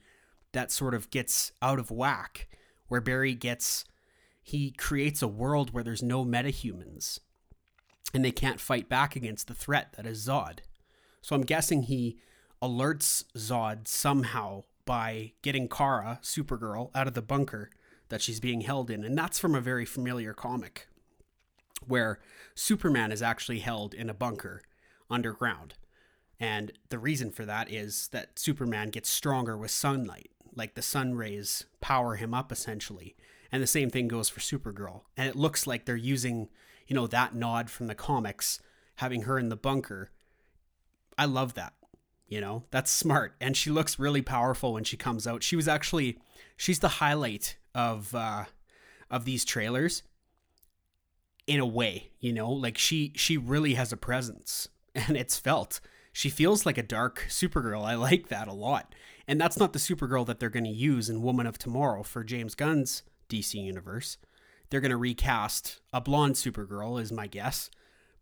that 0.53 0.73
sort 0.73 0.95
of 0.95 1.11
gets 1.11 1.53
out 1.61 1.79
of 1.79 1.91
whack, 1.91 2.49
where 2.89 3.01
Barry 3.01 3.35
gets, 3.35 3.85
he 4.45 4.71
creates 4.71 5.23
a 5.23 5.27
world 5.27 5.73
where 5.73 5.83
there's 5.83 6.03
no 6.03 6.23
metahumans 6.23 7.19
and 8.13 8.23
they 8.23 8.31
can't 8.31 8.61
fight 8.61 8.91
back 8.91 9.17
against 9.17 9.49
the 9.49 9.55
threat 9.55 9.95
that 9.97 10.07
is 10.07 10.29
Zod. 10.29 10.59
So 11.23 11.35
I'm 11.35 11.43
guessing 11.43 11.85
he 11.85 12.19
alerts 12.63 13.25
Zod 13.37 13.89
somehow 13.89 14.65
by 14.85 15.33
getting 15.41 15.67
Kara, 15.67 16.21
Supergirl, 16.23 16.91
out 16.95 17.09
of 17.09 17.15
the 17.15 17.23
bunker 17.23 17.71
that 18.11 18.21
she's 18.21 18.39
being 18.39 18.61
held 18.61 18.91
in. 18.91 19.03
And 19.03 19.17
that's 19.17 19.39
from 19.39 19.55
a 19.55 19.63
very 19.63 19.87
familiar 19.87 20.35
comic 20.35 20.89
where 21.87 22.21
Superman 22.55 23.13
is 23.13 23.23
actually 23.23 23.61
held 23.61 23.95
in 23.95 24.11
a 24.11 24.15
bunker 24.15 24.61
underground. 25.09 25.75
And 26.39 26.71
the 26.91 26.99
reason 26.99 27.31
for 27.31 27.47
that 27.47 27.73
is 27.73 28.09
that 28.09 28.39
Superman 28.39 28.91
gets 28.91 29.09
stronger 29.09 29.57
with 29.57 29.71
sunlight. 29.71 30.31
Like 30.55 30.75
the 30.75 30.83
sun 30.83 31.15
rays 31.15 31.65
power 31.81 32.17
him 32.17 32.35
up 32.35 32.53
essentially. 32.53 33.17
And 33.55 33.63
the 33.63 33.69
same 33.69 33.89
thing 33.89 34.09
goes 34.09 34.29
for 34.29 34.41
Supergirl. 34.41 35.03
And 35.17 35.29
it 35.29 35.37
looks 35.37 35.65
like 35.65 35.85
they're 35.85 35.95
using, 35.95 36.49
you 36.89 36.97
know, 36.97 37.07
that 37.07 37.37
nod 37.37 37.71
from 37.71 37.87
the 37.87 37.95
comics, 37.95 38.61
having 38.97 39.23
her 39.23 39.39
in 39.39 39.49
the 39.49 39.55
bunker. 39.55 40.11
I 41.17 41.27
love 41.27 41.55
that. 41.55 41.73
You 42.27 42.41
know, 42.41 42.65
that's 42.73 42.91
smart. 42.91 43.37
And 43.41 43.57
she 43.57 43.71
looks 43.71 43.97
really 43.97 44.23
powerful 44.23 44.73
when 44.73 44.83
she 44.83 44.97
comes 44.97 45.25
out. 45.25 45.45
She 45.45 45.55
was 45.55 45.69
actually 45.69 46.19
she's 46.57 46.81
the 46.81 46.99
highlight 46.99 47.57
of 47.77 48.13
uh 48.13 48.47
of 49.09 49.25
these 49.25 49.45
trailers 49.45 50.03
in 51.47 51.61
a 51.61 51.67
way, 51.67 52.11
you 52.19 52.33
know, 52.33 52.51
like 52.51 52.77
she 52.77 53.13
she 53.15 53.37
really 53.37 53.75
has 53.75 53.93
a 53.93 53.97
presence 53.97 54.69
and 54.97 55.17
it's 55.17 55.39
felt 55.39 55.79
she 56.13 56.29
feels 56.29 56.67
like 56.67 56.77
a 56.77 56.83
dark 56.83 57.25
Supergirl. 57.29 57.85
I 57.85 57.95
like 57.95 58.31
that 58.31 58.49
a 58.49 58.53
lot. 58.53 58.97
And 59.29 59.41
that's 59.41 59.61
not 59.61 59.73
the 59.73 59.79
Supergirl 59.79 60.27
that 60.27 60.41
they're 60.41 60.51
going 60.51 60.65
to 60.65 60.71
use 60.71 61.09
in 61.09 61.23
Woman 61.23 61.47
of 61.47 61.57
Tomorrow 61.57 62.03
for 62.03 62.25
James 62.25 62.57
Gunn's 62.57 63.05
DC 63.29 63.55
universe. 63.55 64.19
They're 64.71 64.81
going 64.81 64.91
to 64.91 64.97
recast 64.97 65.81
a 65.93 66.01
blonde 66.01 66.35
Supergirl, 66.35 67.01
is 67.01 67.13
my 67.13 67.27
guess. 67.27 67.71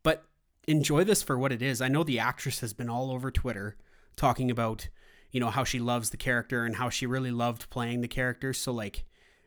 But 0.03 0.25
enjoy 0.67 1.05
this 1.05 1.23
for 1.23 1.39
what 1.39 1.53
it 1.53 1.63
is. 1.63 1.81
I 1.81 1.89
know 1.89 2.05
the 2.05 2.19
actress 2.19 2.61
has 2.61 2.73
been 2.73 2.89
all 2.89 3.11
over 3.11 3.31
Twitter 3.31 3.77
talking 4.17 4.51
about, 4.51 4.89
you 5.31 5.41
know, 5.41 5.51
how 5.51 5.65
she 5.65 5.79
loves 5.79 6.11
the 6.11 6.17
character 6.17 6.65
and 6.65 6.77
how 6.77 6.91
she 6.91 7.07
really 7.07 7.31
loved 7.31 7.71
playing 7.71 8.01
the 8.01 8.09
character. 8.09 8.53
So 8.53 8.73
like 8.73 9.05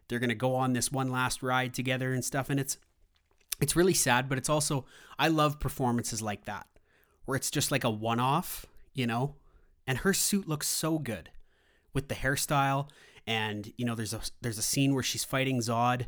they're 0.07 0.19
going 0.19 0.29
to 0.29 0.35
go 0.35 0.55
on 0.55 0.73
this 0.73 0.91
one 0.91 1.11
last 1.11 1.43
ride 1.43 1.73
together 1.73 2.13
and 2.13 2.23
stuff 2.23 2.49
and 2.49 2.59
it's 2.59 2.77
it's 3.61 3.75
really 3.75 3.93
sad, 3.93 4.27
but 4.27 4.37
it's 4.37 4.49
also 4.49 4.85
I 5.17 5.29
love 5.29 5.61
performances 5.61 6.21
like 6.21 6.45
that 6.45 6.67
where 7.25 7.35
it's 7.35 7.51
just 7.51 7.71
like 7.71 7.83
a 7.83 7.89
one 7.89 8.19
off, 8.19 8.65
you 8.93 9.07
know? 9.07 9.35
And 9.87 9.99
her 9.99 10.13
suit 10.13 10.47
looks 10.47 10.67
so 10.67 10.97
good 10.99 11.29
with 11.93 12.07
the 12.07 12.15
hairstyle 12.15 12.87
and 13.27 13.71
you 13.77 13.85
know 13.85 13.95
there's 13.95 14.13
a 14.13 14.21
there's 14.41 14.57
a 14.57 14.63
scene 14.63 14.93
where 14.93 15.03
she's 15.03 15.23
fighting 15.23 15.59
Zod 15.59 16.05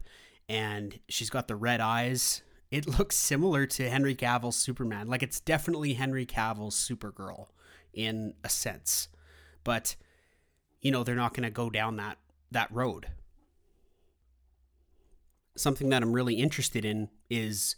and 0.50 1.00
she's 1.10 1.30
got 1.30 1.48
the 1.48 1.56
red 1.56 1.80
eyes. 1.82 2.42
It 2.72 2.88
looks 3.00 3.16
similar 3.16 3.66
to 3.66 3.90
Henry 3.90 4.16
Cavill's 4.16 4.56
Superman. 4.56 5.08
Like 5.08 5.24
it's 5.24 5.40
definitely 5.40 5.94
Henry 5.94 6.26
Cavill's 6.26 6.76
Supergirl 6.76 7.48
in 7.94 8.34
a 8.44 8.50
sense. 8.50 9.10
But 9.64 9.96
you 10.82 10.92
know, 10.92 11.04
they're 11.04 11.16
not 11.16 11.34
going 11.34 11.44
to 11.44 11.50
go 11.50 11.70
down 11.70 11.98
that 11.98 12.18
that 12.52 12.72
road. 12.72 13.08
Something 15.56 15.90
that 15.90 16.04
I'm 16.04 16.14
really 16.14 16.36
interested 16.36 16.86
in 16.86 17.10
is 17.30 17.78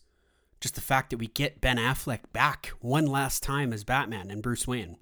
just 0.60 0.76
the 0.76 0.82
fact 0.82 1.10
that 1.10 1.18
we 1.18 1.28
get 1.28 1.62
Ben 1.62 1.78
Affleck 1.78 2.20
back 2.34 2.68
one 2.82 3.08
last 3.08 3.42
time 3.42 3.72
as 3.72 3.86
Batman 3.86 4.30
and 4.30 4.44
Bruce 4.44 4.68
Wayne. 4.68 4.98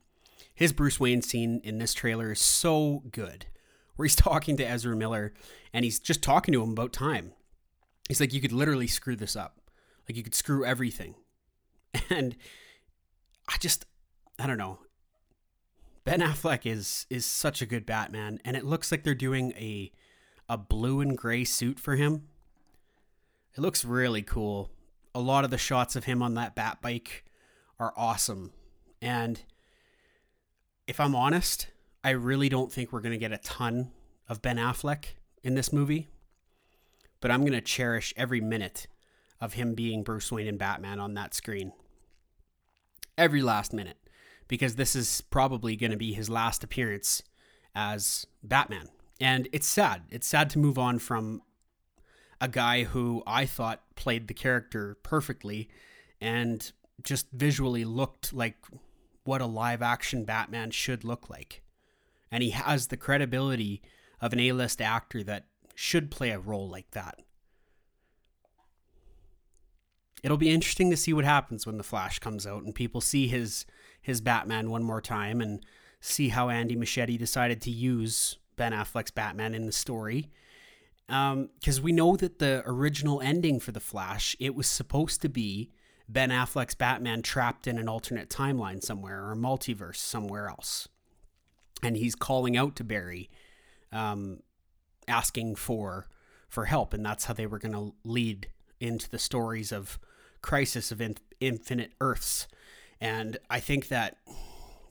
His 0.54 0.74
Bruce 0.74 1.00
Wayne 1.00 1.22
scene 1.22 1.60
in 1.64 1.80
this 1.80 1.94
trailer 1.94 2.32
is 2.32 2.40
so 2.40 3.04
good, 3.12 3.48
where 3.98 4.06
he's 4.06 4.16
talking 4.16 4.56
to 4.58 4.66
Ezra 4.66 4.96
Miller 4.96 5.34
and 5.74 5.84
he's 5.84 6.00
just 6.00 6.24
talking 6.24 6.54
to 6.54 6.64
him 6.64 6.72
about 6.72 6.94
time. 6.94 7.34
He's 8.08 8.22
like, 8.22 8.34
you 8.34 8.40
could 8.40 8.54
literally 8.54 8.88
screw 8.88 9.18
this 9.18 9.36
up. 9.36 9.60
Like, 10.08 10.16
you 10.16 10.24
could 10.24 10.36
screw 10.36 10.66
everything. 10.66 11.16
And 12.10 12.38
I 13.50 13.58
just, 13.60 13.86
I 14.38 14.48
don't 14.48 14.58
know. 14.58 14.80
Ben 16.06 16.22
Affleck 16.22 16.66
is 16.66 17.06
is 17.10 17.26
such 17.26 17.62
a 17.62 17.66
good 17.66 17.86
Batman, 17.86 18.40
and 18.46 18.56
it 18.56 18.64
looks 18.64 18.92
like 18.92 19.04
they're 19.04 19.16
doing 19.16 19.52
a 19.54 19.92
a 20.48 20.58
blue 20.58 21.02
and 21.02 21.18
gray 21.18 21.44
suit 21.44 21.80
for 21.80 21.96
him. 21.96 22.28
It 23.58 23.62
looks 23.62 23.84
really 23.84 24.22
cool 24.22 24.72
a 25.18 25.20
lot 25.20 25.44
of 25.44 25.50
the 25.50 25.58
shots 25.58 25.96
of 25.96 26.04
him 26.04 26.22
on 26.22 26.36
that 26.36 26.54
bat 26.54 26.78
bike 26.80 27.26
are 27.80 27.92
awesome. 27.98 28.52
And 29.02 29.42
if 30.86 31.00
I'm 31.00 31.16
honest, 31.16 31.68
I 32.04 32.12
really 32.12 32.50
don't 32.50 32.72
think 32.72 32.92
we're 32.92 33.02
going 33.02 33.14
to 33.14 33.18
get 33.18 33.32
a 33.32 33.38
ton 33.38 33.92
of 34.30 34.42
Ben 34.42 34.58
Affleck 34.58 35.06
in 35.44 35.56
this 35.56 35.74
movie, 35.74 36.08
but 37.22 37.32
I'm 37.32 37.42
going 37.42 37.54
to 37.54 37.62
cherish 37.62 38.14
every 38.16 38.42
minute 38.42 38.88
of 39.40 39.54
him 39.54 39.74
being 39.74 40.04
Bruce 40.04 40.32
Wayne 40.32 40.48
and 40.48 40.60
Batman 40.60 41.00
on 41.00 41.14
that 41.16 41.34
screen. 41.34 41.74
Every 43.18 43.42
last 43.42 43.74
minute, 43.74 43.98
because 44.48 44.76
this 44.76 44.96
is 44.96 45.22
probably 45.22 45.76
going 45.76 45.92
to 45.92 45.98
be 45.98 46.14
his 46.14 46.30
last 46.30 46.64
appearance 46.64 47.24
as 47.76 48.26
Batman. 48.44 48.90
And 49.20 49.48
it's 49.52 49.68
sad. 49.68 50.04
It's 50.10 50.28
sad 50.28 50.50
to 50.52 50.60
move 50.60 50.78
on 50.78 51.00
from 51.00 51.42
a 52.40 52.48
guy 52.48 52.84
who 52.84 53.24
I 53.26 53.46
thought 53.46 53.82
played 53.96 54.28
the 54.28 54.34
character 54.34 54.98
perfectly 55.02 55.70
and 56.22 56.72
just 57.04 57.28
visually 57.32 57.86
looked 57.86 58.34
like 58.34 58.58
what 59.24 59.42
a 59.42 59.46
live 59.46 59.82
action 59.82 60.24
Batman 60.24 60.72
should 60.72 61.04
look 61.04 61.30
like. 61.30 61.64
And 62.32 62.44
he 62.44 62.52
has 62.52 62.88
the 62.88 62.98
credibility 62.98 63.82
of 64.20 64.34
an 64.34 64.40
A 64.40 64.52
list 64.52 64.82
actor 64.82 65.24
that 65.24 65.46
should 65.76 66.12
play 66.12 66.32
a 66.32 66.40
role 66.40 66.68
like 66.70 66.92
that. 66.92 67.20
It'll 70.24 70.38
be 70.38 70.50
interesting 70.50 70.90
to 70.90 70.98
see 70.98 71.14
what 71.14 71.26
happens 71.26 71.66
when 71.66 71.78
the 71.78 71.84
Flash 71.84 72.20
comes 72.20 72.48
out 72.48 72.64
and 72.64 72.74
people 72.74 73.02
see 73.02 73.28
his 73.28 73.66
his 74.02 74.22
Batman 74.22 74.70
one 74.70 74.84
more 74.84 75.02
time 75.02 75.42
and 75.42 75.64
see 76.00 76.30
how 76.30 76.50
Andy 76.50 76.76
Muschietti 76.76 77.18
decided 77.18 77.62
to 77.62 77.72
use 77.72 78.38
Ben 78.56 78.72
Affleck's 78.72 79.12
Batman 79.12 79.54
in 79.54 79.66
the 79.66 79.72
story. 79.72 80.30
Because 81.08 81.78
um, 81.78 81.84
we 81.84 81.92
know 81.92 82.16
that 82.16 82.40
the 82.40 82.64
original 82.66 83.22
ending 83.22 83.60
for 83.60 83.72
the 83.72 83.80
Flash, 83.80 84.36
it 84.40 84.56
was 84.56 84.68
supposed 84.68 85.22
to 85.22 85.30
be 85.30 85.72
Ben 86.10 86.30
Affleck's 86.30 86.76
Batman 86.76 87.22
trapped 87.22 87.68
in 87.68 87.78
an 87.78 87.88
alternate 87.88 88.30
timeline 88.30 88.84
somewhere 88.84 89.24
or 89.24 89.34
a 89.34 89.38
multiverse 89.38 89.98
somewhere 89.98 90.48
else. 90.48 90.88
And 91.84 91.96
he's 91.96 92.16
calling 92.16 92.58
out 92.58 92.76
to 92.78 92.84
Barry, 92.84 93.30
um, 93.92 94.42
asking 95.08 95.56
for 95.56 96.08
for 96.48 96.66
help, 96.66 96.94
and 96.94 97.06
that's 97.06 97.26
how 97.26 97.34
they 97.34 97.46
were 97.46 97.60
going 97.60 97.74
to 97.74 97.94
lead 98.06 98.48
into 98.80 99.10
the 99.10 99.20
stories 99.20 99.72
of 99.72 100.00
Crisis 100.42 100.92
of 100.92 101.02
in- 101.02 101.18
Infinite 101.40 101.92
Earths. 102.00 102.48
And 103.02 103.38
I 103.50 103.60
think 103.60 103.90
that 103.90 104.18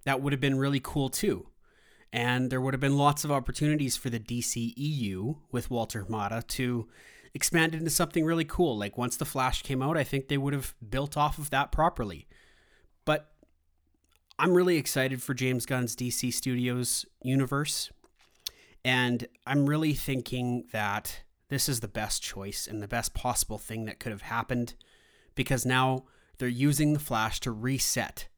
that 0.05 0.21
would 0.21 0.33
have 0.33 0.41
been 0.41 0.59
really 0.59 0.81
cool 0.83 1.09
too. 1.09 1.49
And 2.13 2.51
there 2.51 2.61
would 2.61 2.75
have 2.75 2.81
been 2.81 2.97
lots 2.97 3.25
of 3.25 3.33
opportunities 3.33 3.97
for 3.97 4.11
the 4.11 4.21
DCEU 4.21 5.37
with 5.51 5.71
Walter 5.71 6.05
Hamada 6.05 6.47
to 6.49 6.89
expand 7.35 7.75
into 7.75 7.91
something 7.91 8.25
really 8.25 8.45
cool. 8.45 8.79
Like 8.79 8.97
once 8.97 9.17
the 9.17 9.25
Flash 9.25 9.63
came 9.63 9.83
out, 9.83 9.97
I 9.97 10.05
think 10.05 10.29
they 10.29 10.39
would 10.39 10.55
have 10.55 10.75
built 10.89 11.17
off 11.17 11.39
of 11.39 11.51
that 11.51 11.73
properly. 11.73 12.27
I'm 14.39 14.53
really 14.53 14.77
excited 14.77 15.23
for 15.23 15.33
James 15.33 15.65
Gunn's 15.65 15.97
DC 15.97 16.33
Studios 16.33 17.07
universe. 17.23 17.91
And 18.85 19.27
I'm 19.47 19.67
really 19.67 19.95
thinking 19.95 20.65
that 20.73 21.23
this 21.49 21.69
is 21.69 21.81
the 21.81 21.89
best 21.89 22.23
choice 22.23 22.67
and 22.67 22.83
the 22.83 22.89
best 22.89 23.15
possible 23.15 23.59
thing 23.59 23.87
that 23.87 23.99
could 23.99 24.13
have 24.13 24.23
happened 24.23 24.75
because 25.35 25.65
now 25.65 26.05
they're 26.39 26.49
using 26.49 26.93
the 26.93 26.99
Flash 26.99 27.41
to 27.41 27.51
reset 27.51 28.29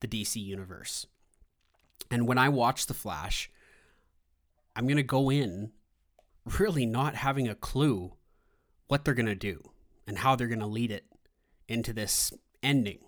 the 0.00 0.08
DC 0.08 0.42
universe. 0.42 1.06
And 2.10 2.26
when 2.26 2.38
I 2.38 2.48
watch 2.48 2.86
the 2.86 2.94
Flash, 2.94 3.50
I'm 4.74 4.86
going 4.86 4.96
to 4.96 5.02
go 5.02 5.30
in 5.30 5.72
really 6.58 6.84
not 6.84 7.14
having 7.14 7.48
a 7.48 7.54
clue 7.54 8.14
what 8.88 9.04
they're 9.04 9.14
going 9.14 9.26
to 9.26 9.34
do 9.34 9.70
and 10.06 10.18
how 10.18 10.34
they're 10.36 10.46
going 10.48 10.58
to 10.60 10.66
lead 10.66 10.90
it 10.90 11.06
into 11.68 11.92
this 11.92 12.32
ending, 12.62 12.98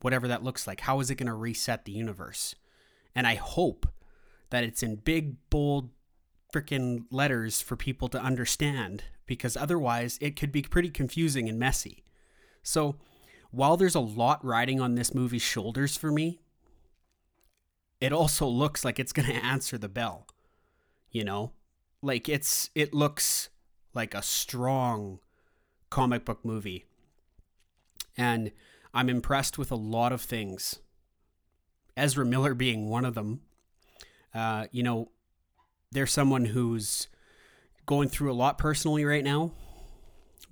whatever 0.00 0.28
that 0.28 0.44
looks 0.44 0.66
like. 0.66 0.80
How 0.80 1.00
is 1.00 1.10
it 1.10 1.16
going 1.16 1.26
to 1.26 1.34
reset 1.34 1.84
the 1.84 1.92
universe? 1.92 2.54
And 3.14 3.26
I 3.26 3.34
hope 3.34 3.86
that 4.50 4.64
it's 4.64 4.82
in 4.82 4.96
big, 4.96 5.36
bold, 5.50 5.90
freaking 6.52 7.04
letters 7.10 7.60
for 7.60 7.76
people 7.76 8.08
to 8.08 8.20
understand 8.20 9.04
because 9.26 9.56
otherwise 9.56 10.18
it 10.20 10.36
could 10.36 10.50
be 10.50 10.62
pretty 10.62 10.90
confusing 10.90 11.48
and 11.48 11.58
messy. 11.58 12.04
So, 12.62 12.96
while 13.50 13.76
there's 13.76 13.94
a 13.94 14.00
lot 14.00 14.44
riding 14.44 14.80
on 14.80 14.94
this 14.94 15.14
movie's 15.14 15.42
shoulders 15.42 15.96
for 15.96 16.10
me, 16.10 16.40
it 18.00 18.12
also 18.12 18.46
looks 18.46 18.84
like 18.84 18.98
it's 18.98 19.12
going 19.12 19.28
to 19.28 19.44
answer 19.44 19.78
the 19.78 19.88
bell. 19.88 20.26
You 21.10 21.24
know, 21.24 21.52
like 22.02 22.28
it's 22.28 22.70
it 22.74 22.92
looks 22.92 23.48
like 23.94 24.14
a 24.14 24.22
strong 24.22 25.20
comic 25.90 26.24
book 26.24 26.44
movie. 26.44 26.84
And 28.16 28.52
I'm 28.98 29.08
impressed 29.08 29.58
with 29.58 29.70
a 29.70 29.76
lot 29.76 30.10
of 30.10 30.20
things. 30.20 30.80
Ezra 31.96 32.26
Miller 32.26 32.52
being 32.52 32.88
one 32.88 33.04
of 33.04 33.14
them. 33.14 33.42
Uh, 34.34 34.66
you 34.72 34.82
know, 34.82 35.12
there's 35.92 36.10
someone 36.10 36.46
who's 36.46 37.06
going 37.86 38.08
through 38.08 38.32
a 38.32 38.34
lot 38.34 38.58
personally 38.58 39.04
right 39.04 39.22
now, 39.22 39.52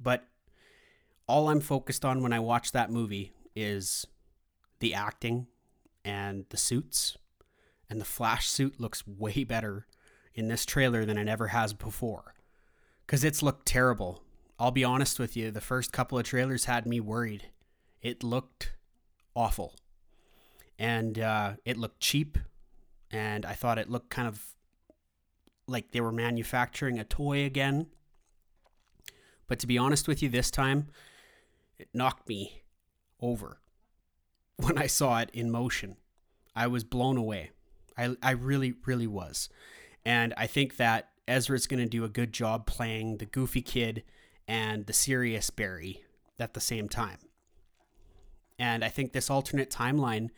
but 0.01 0.29
all 1.27 1.49
I'm 1.49 1.59
focused 1.59 2.05
on 2.05 2.23
when 2.23 2.33
I 2.33 2.39
watch 2.39 2.71
that 2.71 2.89
movie 2.89 3.33
is 3.57 4.07
the 4.79 4.95
acting 4.95 5.49
and 6.05 6.47
the 6.51 6.57
suits. 6.57 7.19
And 7.91 8.01
the 8.01 8.05
Flash 8.05 8.49
suit 8.49 8.79
looks 8.79 9.05
way 9.09 9.43
better 9.43 9.89
in 10.37 10.47
this 10.47 10.65
trailer 10.65 11.05
than 11.05 11.19
it 11.19 11.27
ever 11.27 11.49
has 11.49 11.73
before. 11.73 12.37
Because 13.05 13.25
it's 13.25 13.43
looked 13.43 13.67
terrible. 13.67 14.23
I'll 14.57 14.71
be 14.71 14.85
honest 14.85 15.19
with 15.19 15.37
you, 15.37 15.51
the 15.51 15.61
first 15.61 15.91
couple 15.91 16.17
of 16.17 16.25
trailers 16.25 16.67
had 16.67 16.87
me 16.87 17.01
worried. 17.01 17.49
It 18.07 18.23
looked 18.23 18.73
awful. 19.35 19.75
And 20.79 21.19
uh, 21.19 21.55
it 21.65 21.77
looked 21.77 21.99
cheap. 21.99 22.39
And 23.11 23.45
I 23.45 23.55
thought 23.55 23.81
it 23.81 23.91
looked 23.91 24.11
kind 24.11 24.29
of 24.29 24.55
like 25.67 25.91
they 25.91 26.01
were 26.01 26.13
manufacturing 26.13 27.01
a 27.01 27.05
toy 27.05 27.45
again. 27.45 27.89
But 29.49 29.59
to 29.59 29.67
be 29.67 29.77
honest 29.77 30.07
with 30.07 30.23
you, 30.23 30.29
this 30.29 30.53
time, 30.53 30.87
it 31.81 31.89
knocked 31.93 32.29
me 32.29 32.63
over 33.21 33.59
when 34.57 34.79
I 34.79 34.87
saw 34.87 35.19
it 35.19 35.31
in 35.33 35.51
motion. 35.51 35.97
I 36.55 36.69
was 36.69 36.85
blown 36.85 37.17
away. 37.17 37.51
I, 37.99 38.15
I 38.23 38.31
really, 38.31 38.75
really 38.85 39.09
was. 39.09 39.49
And 40.05 40.33
I 40.37 40.47
think 40.47 40.77
that 40.77 41.09
Ezra's 41.27 41.67
going 41.67 41.83
to 41.83 41.89
do 41.89 42.05
a 42.05 42.09
good 42.09 42.33
job 42.33 42.67
playing 42.67 43.17
the 43.17 43.27
goofy 43.27 43.63
kid 43.63 44.05
and 44.47 44.87
the 44.87 44.93
serious 44.93 45.51
Barry 45.51 46.05
at 46.39 46.55
the 46.55 46.61
same 46.61 46.89
time. 46.89 47.19
And 48.59 48.85
I 48.85 48.89
think 48.89 49.13
this 49.13 49.31
alternate 49.31 49.71
timeline 49.71 50.31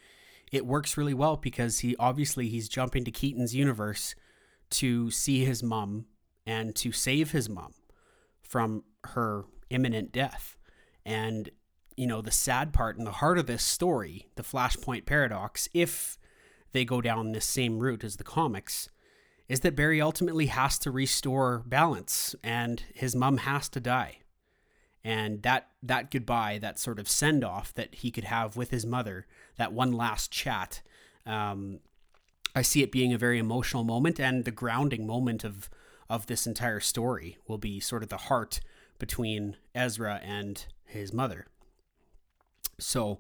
it 0.51 0.67
works 0.67 0.97
really 0.97 1.15
well 1.15 1.37
because 1.37 1.81
he 1.81 1.95
obviously 1.99 2.49
he's 2.49 2.69
jumping 2.69 3.05
to 3.05 3.11
Keaton's 3.11 3.55
universe 3.55 4.15
to 4.71 5.11
see 5.11 5.45
his 5.45 5.63
mom 5.63 6.07
and 6.47 6.75
to 6.77 6.93
save 6.93 7.33
his 7.33 7.49
mom 7.49 7.75
from 8.41 8.85
her 9.05 9.45
imminent 9.71 10.13
death. 10.13 10.57
And 11.05 11.51
you 11.97 12.07
know, 12.07 12.23
the 12.23 12.31
sad 12.31 12.73
part 12.73 12.97
and 12.97 13.07
the 13.07 13.13
heart 13.13 13.39
of 13.39 13.47
this 13.47 13.63
story, 13.63 14.29
the 14.37 14.43
Flashpoint 14.43 15.05
paradox, 15.05 15.69
if 15.75 16.17
they 16.73 16.85
go 16.85 17.01
down 17.01 17.33
this 17.33 17.45
same 17.45 17.79
route 17.79 18.05
as 18.05 18.17
the 18.17 18.25
comics, 18.25 18.89
is 19.49 19.61
that 19.61 19.75
Barry 19.75 20.01
ultimately 20.01 20.47
has 20.47 20.79
to 20.79 20.91
restore 20.91 21.65
balance 21.67 22.37
and 22.45 22.85
his 22.95 23.17
mom 23.17 23.39
has 23.39 23.69
to 23.71 23.81
die. 23.81 24.19
And 25.09 25.41
that 25.41 25.69
that 25.83 26.11
goodbye, 26.11 26.59
that 26.59 26.79
sort 26.79 26.99
of 26.99 27.09
send 27.09 27.43
off 27.43 27.73
that 27.73 27.95
he 27.95 28.11
could 28.11 28.25
have 28.25 28.59
with 28.59 28.69
his 28.69 28.85
mother, 28.85 29.27
that 29.57 29.73
one 29.73 29.95
last 29.95 30.31
chat, 30.31 30.83
um, 31.25 31.81
I 32.55 32.61
see 32.61 32.83
it 32.83 32.93
being 32.93 33.15
a 33.15 33.19
very 33.19 33.39
emotional 33.39 33.85
moment 33.85 34.21
and 34.21 34.45
the 34.45 34.51
grounding 34.51 35.07
moment 35.07 35.45
of 35.45 35.71
of 36.11 36.27
this 36.27 36.47
entire 36.47 36.81
story 36.81 37.39
will 37.47 37.57
be 37.57 37.81
sort 37.81 38.03
of 38.03 38.11
the 38.11 38.29
heart 38.29 38.61
between 38.99 39.57
Ezra 39.75 40.21
and 40.23 40.67
his 40.85 41.11
mother. 41.11 41.47
So, 42.79 43.19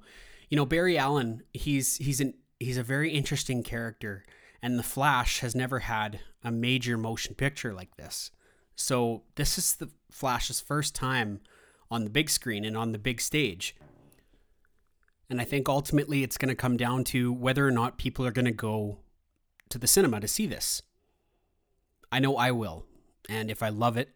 you 0.50 0.56
know, 0.56 0.66
Barry 0.66 0.98
Allen, 0.98 1.42
he's 1.54 1.96
he's 1.96 2.20
an 2.20 2.34
he's 2.60 2.76
a 2.76 2.82
very 2.82 3.12
interesting 3.12 3.62
character 3.62 4.26
and 4.60 4.78
The 4.78 4.82
Flash 4.82 5.40
has 5.40 5.54
never 5.54 5.78
had 5.78 6.20
a 6.44 6.52
major 6.52 6.98
motion 6.98 7.34
picture 7.34 7.72
like 7.72 7.96
this. 7.96 8.30
So 8.76 9.22
this 9.36 9.56
is 9.56 9.76
the 9.76 9.88
Flash's 10.10 10.60
first 10.60 10.94
time 10.94 11.40
on 11.90 12.04
the 12.04 12.10
big 12.10 12.30
screen 12.30 12.64
and 12.64 12.76
on 12.76 12.92
the 12.92 12.98
big 12.98 13.20
stage. 13.20 13.74
And 15.30 15.40
I 15.40 15.44
think 15.44 15.68
ultimately 15.68 16.22
it's 16.22 16.38
going 16.38 16.48
to 16.48 16.54
come 16.54 16.76
down 16.76 17.04
to 17.04 17.32
whether 17.32 17.66
or 17.66 17.70
not 17.70 17.98
people 17.98 18.26
are 18.26 18.30
going 18.30 18.46
to 18.46 18.50
go 18.50 18.98
to 19.68 19.78
the 19.78 19.86
cinema 19.86 20.20
to 20.20 20.28
see 20.28 20.46
this. 20.46 20.82
I 22.10 22.18
know 22.18 22.36
I 22.36 22.50
will. 22.50 22.84
And 23.28 23.50
if 23.50 23.62
I 23.62 23.68
love 23.68 23.96
it, 23.96 24.10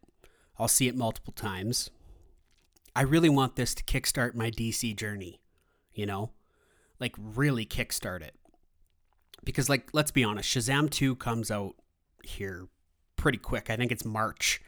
I'll 0.59 0.69
see 0.69 0.89
it 0.89 0.97
multiple 0.97 1.35
times. 1.35 1.91
I 2.97 3.03
really 3.03 3.29
want 3.29 3.57
this 3.57 3.75
to 3.75 3.85
kickstart 3.85 4.35
my 4.35 4.51
DC 4.51 4.97
journey, 4.97 5.41
you 5.93 6.07
know? 6.07 6.31
Like, 6.99 7.15
really 7.19 7.67
kickstart 7.67 8.23
it 8.23 8.35
because 9.45 9.69
like 9.69 9.89
let's 9.93 10.11
be 10.11 10.25
honest, 10.25 10.49
Shazam 10.49 10.91
2 10.91 11.17
comes 11.17 11.51
out 11.51 11.75
here 12.23 12.69
pretty 13.17 13.39
quick. 13.39 13.71
I 13.71 13.77
think 13.77 13.93
it's 13.93 14.05
March. 14.05 14.61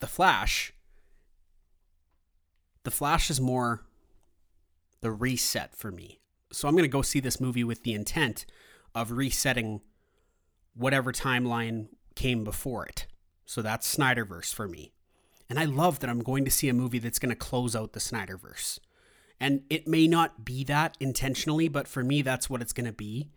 The 0.00 0.06
Flash 0.06 0.72
The 2.84 2.90
Flash 2.90 3.30
is 3.30 3.40
more 3.40 3.84
the 5.02 5.10
reset 5.10 5.76
for 5.76 5.90
me. 5.90 6.18
So 6.52 6.66
I'm 6.66 6.74
going 6.74 6.84
to 6.84 6.88
go 6.88 7.02
see 7.02 7.20
this 7.20 7.40
movie 7.40 7.64
with 7.64 7.82
the 7.82 7.94
intent 7.94 8.46
of 8.94 9.12
resetting 9.12 9.82
whatever 10.74 11.12
timeline 11.12 11.88
came 12.14 12.44
before 12.44 12.86
it. 12.86 13.06
So 13.44 13.62
that's 13.62 13.94
Snyderverse 13.94 14.54
for 14.54 14.66
me. 14.66 14.92
And 15.48 15.58
I 15.58 15.64
love 15.64 16.00
that 16.00 16.10
I'm 16.10 16.22
going 16.22 16.44
to 16.44 16.50
see 16.50 16.68
a 16.68 16.74
movie 16.74 16.98
that's 16.98 17.18
going 17.18 17.30
to 17.30 17.36
close 17.36 17.76
out 17.76 17.92
the 17.92 18.00
Snyderverse. 18.00 18.78
And 19.38 19.62
it 19.68 19.86
may 19.88 20.06
not 20.06 20.44
be 20.44 20.64
that 20.64 20.96
intentionally, 21.00 21.68
but 21.68 21.88
for 21.88 22.02
me, 22.04 22.22
that's 22.22 22.48
what 22.48 22.62
it's 22.62 22.72
going 22.72 22.86
to 22.86 22.92
be. 22.92 23.30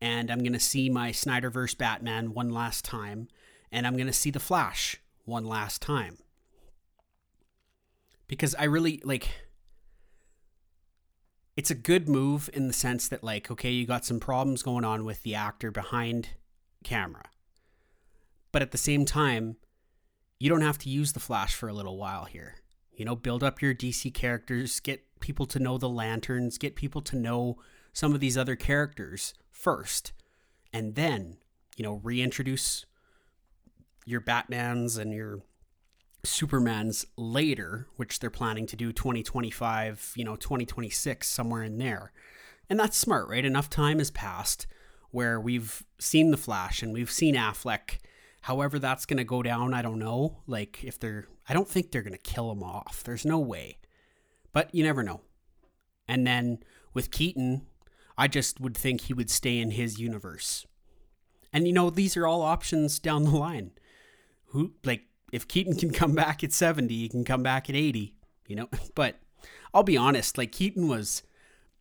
And 0.00 0.30
I'm 0.30 0.38
going 0.38 0.52
to 0.52 0.60
see 0.60 0.88
my 0.88 1.10
Snyderverse 1.10 1.76
Batman 1.76 2.32
one 2.32 2.50
last 2.50 2.84
time. 2.84 3.28
And 3.70 3.86
I'm 3.86 3.94
going 3.94 4.06
to 4.06 4.12
see 4.12 4.30
The 4.30 4.40
Flash 4.40 5.00
one 5.28 5.44
last 5.44 5.80
time. 5.80 6.18
Because 8.26 8.54
I 8.56 8.64
really, 8.64 9.00
like, 9.04 9.30
it's 11.56 11.70
a 11.70 11.74
good 11.74 12.08
move 12.08 12.50
in 12.52 12.66
the 12.66 12.72
sense 12.72 13.08
that, 13.08 13.22
like, 13.22 13.50
okay, 13.50 13.70
you 13.70 13.86
got 13.86 14.04
some 14.04 14.20
problems 14.20 14.62
going 14.62 14.84
on 14.84 15.04
with 15.04 15.22
the 15.22 15.34
actor 15.34 15.70
behind 15.70 16.30
camera. 16.82 17.26
But 18.52 18.62
at 18.62 18.70
the 18.70 18.78
same 18.78 19.04
time, 19.04 19.56
you 20.38 20.48
don't 20.48 20.62
have 20.62 20.78
to 20.78 20.90
use 20.90 21.12
the 21.12 21.20
Flash 21.20 21.54
for 21.54 21.68
a 21.68 21.72
little 21.72 21.96
while 21.96 22.24
here. 22.24 22.56
You 22.92 23.04
know, 23.04 23.16
build 23.16 23.42
up 23.42 23.62
your 23.62 23.74
DC 23.74 24.12
characters, 24.12 24.80
get 24.80 25.04
people 25.20 25.46
to 25.46 25.58
know 25.58 25.78
the 25.78 25.88
Lanterns, 25.88 26.58
get 26.58 26.76
people 26.76 27.00
to 27.02 27.16
know 27.16 27.58
some 27.92 28.14
of 28.14 28.20
these 28.20 28.36
other 28.38 28.56
characters 28.56 29.34
first, 29.50 30.12
and 30.72 30.94
then, 30.94 31.38
you 31.76 31.82
know, 31.82 32.00
reintroduce 32.02 32.86
your 34.08 34.20
Batmans 34.20 34.98
and 34.98 35.12
your 35.12 35.40
Supermans 36.24 37.04
later, 37.16 37.86
which 37.96 38.18
they're 38.18 38.30
planning 38.30 38.66
to 38.66 38.76
do 38.76 38.92
2025, 38.92 40.12
you 40.16 40.24
know, 40.24 40.36
2026, 40.36 41.26
somewhere 41.28 41.62
in 41.62 41.78
there. 41.78 42.12
And 42.68 42.78
that's 42.78 42.96
smart, 42.96 43.28
right? 43.28 43.44
Enough 43.44 43.70
time 43.70 43.98
has 43.98 44.10
passed 44.10 44.66
where 45.10 45.40
we've 45.40 45.84
seen 45.98 46.30
The 46.30 46.36
Flash 46.36 46.82
and 46.82 46.92
we've 46.92 47.10
seen 47.10 47.34
Affleck 47.34 47.98
However, 48.42 48.78
that's 48.78 49.06
going 49.06 49.18
to 49.18 49.24
go 49.24 49.42
down, 49.42 49.74
I 49.74 49.82
don't 49.82 49.98
know. 49.98 50.38
Like, 50.46 50.82
if 50.84 50.98
they're, 50.98 51.26
I 51.48 51.54
don't 51.54 51.68
think 51.68 51.90
they're 51.90 52.02
going 52.02 52.12
to 52.12 52.18
kill 52.18 52.50
him 52.50 52.62
off. 52.62 53.02
There's 53.04 53.24
no 53.24 53.38
way. 53.38 53.78
But 54.52 54.74
you 54.74 54.82
never 54.82 55.02
know. 55.02 55.20
And 56.06 56.26
then 56.26 56.60
with 56.94 57.10
Keaton, 57.10 57.66
I 58.16 58.28
just 58.28 58.60
would 58.60 58.76
think 58.76 59.02
he 59.02 59.14
would 59.14 59.30
stay 59.30 59.58
in 59.58 59.72
his 59.72 60.00
universe. 60.00 60.66
And 61.52 61.66
you 61.66 61.72
know, 61.72 61.90
these 61.90 62.16
are 62.16 62.26
all 62.26 62.42
options 62.42 62.98
down 62.98 63.24
the 63.24 63.36
line. 63.36 63.72
Who, 64.48 64.72
like, 64.84 65.02
if 65.32 65.46
Keaton 65.46 65.76
can 65.76 65.90
come 65.90 66.14
back 66.14 66.42
at 66.42 66.52
70, 66.52 66.94
he 66.94 67.08
can 67.08 67.24
come 67.24 67.42
back 67.42 67.68
at 67.68 67.76
80, 67.76 68.14
you 68.46 68.56
know? 68.56 68.68
But 68.94 69.16
I'll 69.72 69.82
be 69.82 69.96
honest, 69.96 70.38
like, 70.38 70.52
Keaton 70.52 70.88
was, 70.88 71.22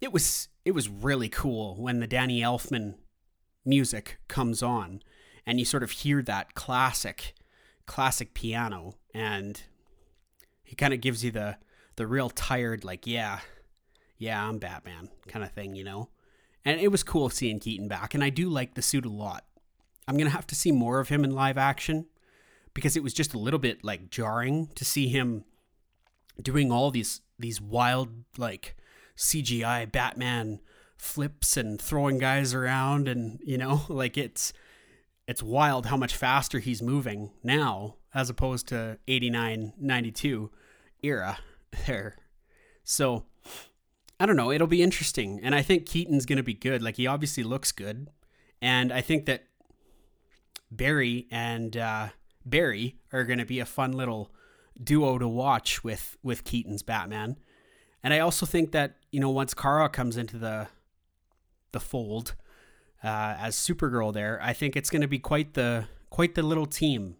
it 0.02 0.12
was, 0.12 0.50
it 0.66 0.72
was 0.72 0.90
really 0.90 1.30
cool 1.30 1.76
when 1.76 2.00
the 2.00 2.08
Danny 2.08 2.42
Elfman 2.42 2.96
music 3.68 4.18
comes 4.28 4.64
on 4.64 5.02
and 5.46 5.60
you 5.60 5.66
sort 5.66 5.84
of 5.84 5.92
hear 5.92 6.22
that 6.22 6.56
classic 6.56 7.34
classic 7.86 8.34
piano 8.34 8.96
and 9.14 9.64
he 10.64 10.76
kind 10.76 10.94
of 10.94 11.02
gives 11.02 11.24
you 11.24 11.32
the 11.32 11.58
the 11.96 12.06
real 12.06 12.30
tired 12.30 12.84
like 12.84 13.08
yeah 13.08 13.40
yeah 14.18 14.46
i'm 14.46 14.58
batman 14.58 15.10
kind 15.28 15.44
of 15.44 15.52
thing 15.52 15.76
you 15.76 15.84
know? 15.84 16.10
And 16.66 16.82
it 16.82 16.92
was 16.92 17.02
cool 17.02 17.30
seeing 17.30 17.60
keaton 17.60 17.88
back 17.88 18.14
and 18.14 18.24
i 18.24 18.30
do 18.30 18.50
like 18.50 18.76
the 18.76 18.82
suit 18.82 19.06
a 19.06 19.10
lot. 19.10 19.46
I'm 20.08 20.18
gonna 20.18 20.30
have 20.30 20.48
to 20.48 20.56
see 20.56 20.72
more 20.72 21.00
of 21.00 21.10
him 21.10 21.24
in 21.24 21.32
live 21.32 21.58
action 21.58 22.06
because 22.78 22.96
it 22.96 23.02
was 23.02 23.12
just 23.12 23.34
a 23.34 23.40
little 23.40 23.58
bit 23.58 23.84
like 23.84 24.12
jarring 24.12 24.70
to 24.76 24.86
see 24.86 25.08
him 25.08 25.44
doing 26.40 26.72
all 26.72 26.92
these 26.92 27.22
these 27.40 27.60
wild 27.60 28.10
like 28.38 28.76
cgi 29.18 29.92
batman 29.92 30.60
flips 30.96 31.58
and 31.58 31.82
throwing 31.82 32.20
guys 32.20 32.54
around 32.54 33.08
and 33.08 33.40
you 33.44 33.58
know 33.58 33.82
like 33.90 34.16
it's 34.16 34.54
it's 35.28 35.42
wild 35.42 35.88
how 35.88 35.98
much 35.98 36.16
faster 36.16 36.60
he's 36.60 36.84
moving 36.84 37.32
now 37.42 37.96
as 38.14 38.30
opposed 38.30 38.68
to 38.68 39.00
89 39.08 39.74
92 39.80 40.52
era 41.02 41.40
there. 41.88 42.16
So 42.84 43.26
i 44.20 44.28
don't 44.28 44.36
know 44.36 44.52
it'll 44.52 44.68
be 44.68 44.84
interesting 44.84 45.40
and 45.42 45.56
i 45.56 45.64
think 45.64 45.88
keaton's 45.88 46.28
going 46.28 46.38
to 46.38 46.44
be 46.44 46.54
good 46.54 46.84
like 46.84 46.98
he 46.98 47.08
obviously 47.08 47.42
looks 47.42 47.72
good 47.72 48.12
and 48.62 48.92
i 48.92 49.02
think 49.02 49.26
that 49.26 49.46
barry 50.70 51.28
and 51.32 51.76
uh, 51.76 52.10
barry 52.50 52.96
are 53.12 53.24
going 53.24 53.40
to 53.40 53.46
be 53.46 53.60
a 53.60 53.66
fun 53.66 53.92
little 53.92 54.32
duo 54.82 55.18
to 55.18 55.28
watch 55.28 55.84
with 55.84 56.18
with 56.24 56.44
keaton's 56.44 56.84
batman 56.84 57.38
and 58.04 58.14
i 58.14 58.20
also 58.20 58.46
think 58.46 58.72
that 58.72 58.96
you 59.12 59.20
know 59.20 59.30
once 59.30 59.54
kara 59.54 59.90
comes 59.90 60.18
into 60.18 60.38
the 60.38 60.68
the 61.72 61.80
fold 61.80 62.36
uh, 63.04 63.36
as 63.40 63.56
Supergirl 63.56 64.14
there. 64.14 64.40
I 64.42 64.54
think 64.54 64.76
it's 64.76 64.90
going 64.90 65.02
to 65.02 65.08
be 65.08 65.20
quite 65.20 65.54
the 65.54 65.86
quite 66.10 66.36
the 66.36 66.44
little 66.44 66.66
team, 66.66 67.16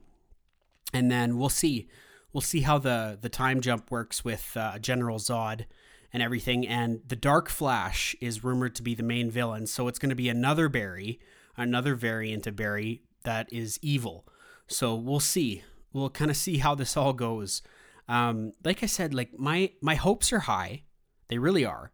and 0.94 1.12
then 1.12 1.38
we'll 1.38 1.50
see 1.50 1.88
we'll 2.34 2.42
see 2.42 2.62
how 2.62 2.78
the 2.78 3.18
the 3.20 3.30
time 3.30 3.62
jump 3.62 3.92
works 3.92 4.24
with 4.26 4.56
uh, 4.56 4.80
General 4.80 5.20
Zod 5.20 5.66
and 6.14 6.24
everything. 6.24 6.68
And 6.68 7.02
the 7.08 7.16
Dark 7.16 7.50
Flash 7.50 8.16
is 8.22 8.44
rumored 8.44 8.76
to 8.76 8.84
be 8.84 8.96
the 8.96 9.04
main 9.04 9.30
villain, 9.30 9.68
so 9.68 9.88
it's 9.88 10.00
going 10.00 10.10
to 10.10 10.16
be 10.16 10.30
another 10.30 10.70
Barry, 10.70 11.20
another 11.56 11.96
variant 11.96 12.48
of 12.48 12.56
Barry 12.56 13.02
that 13.24 13.52
is 13.52 13.80
evil. 13.82 14.26
So 14.68 14.96
we'll 14.96 15.20
see. 15.20 15.64
We'll 15.94 16.10
kind 16.10 16.30
of 16.30 16.38
see 16.38 16.58
how 16.58 16.76
this 16.76 16.98
all 16.98 17.14
goes. 17.14 17.62
Um, 18.08 18.54
like 18.64 18.84
I 18.84 18.86
said, 18.86 19.14
like 19.14 19.38
my 19.38 19.72
my 19.82 19.96
hopes 19.96 20.32
are 20.32 20.40
high, 20.40 20.84
they 21.28 21.38
really 21.38 21.66
are, 21.66 21.92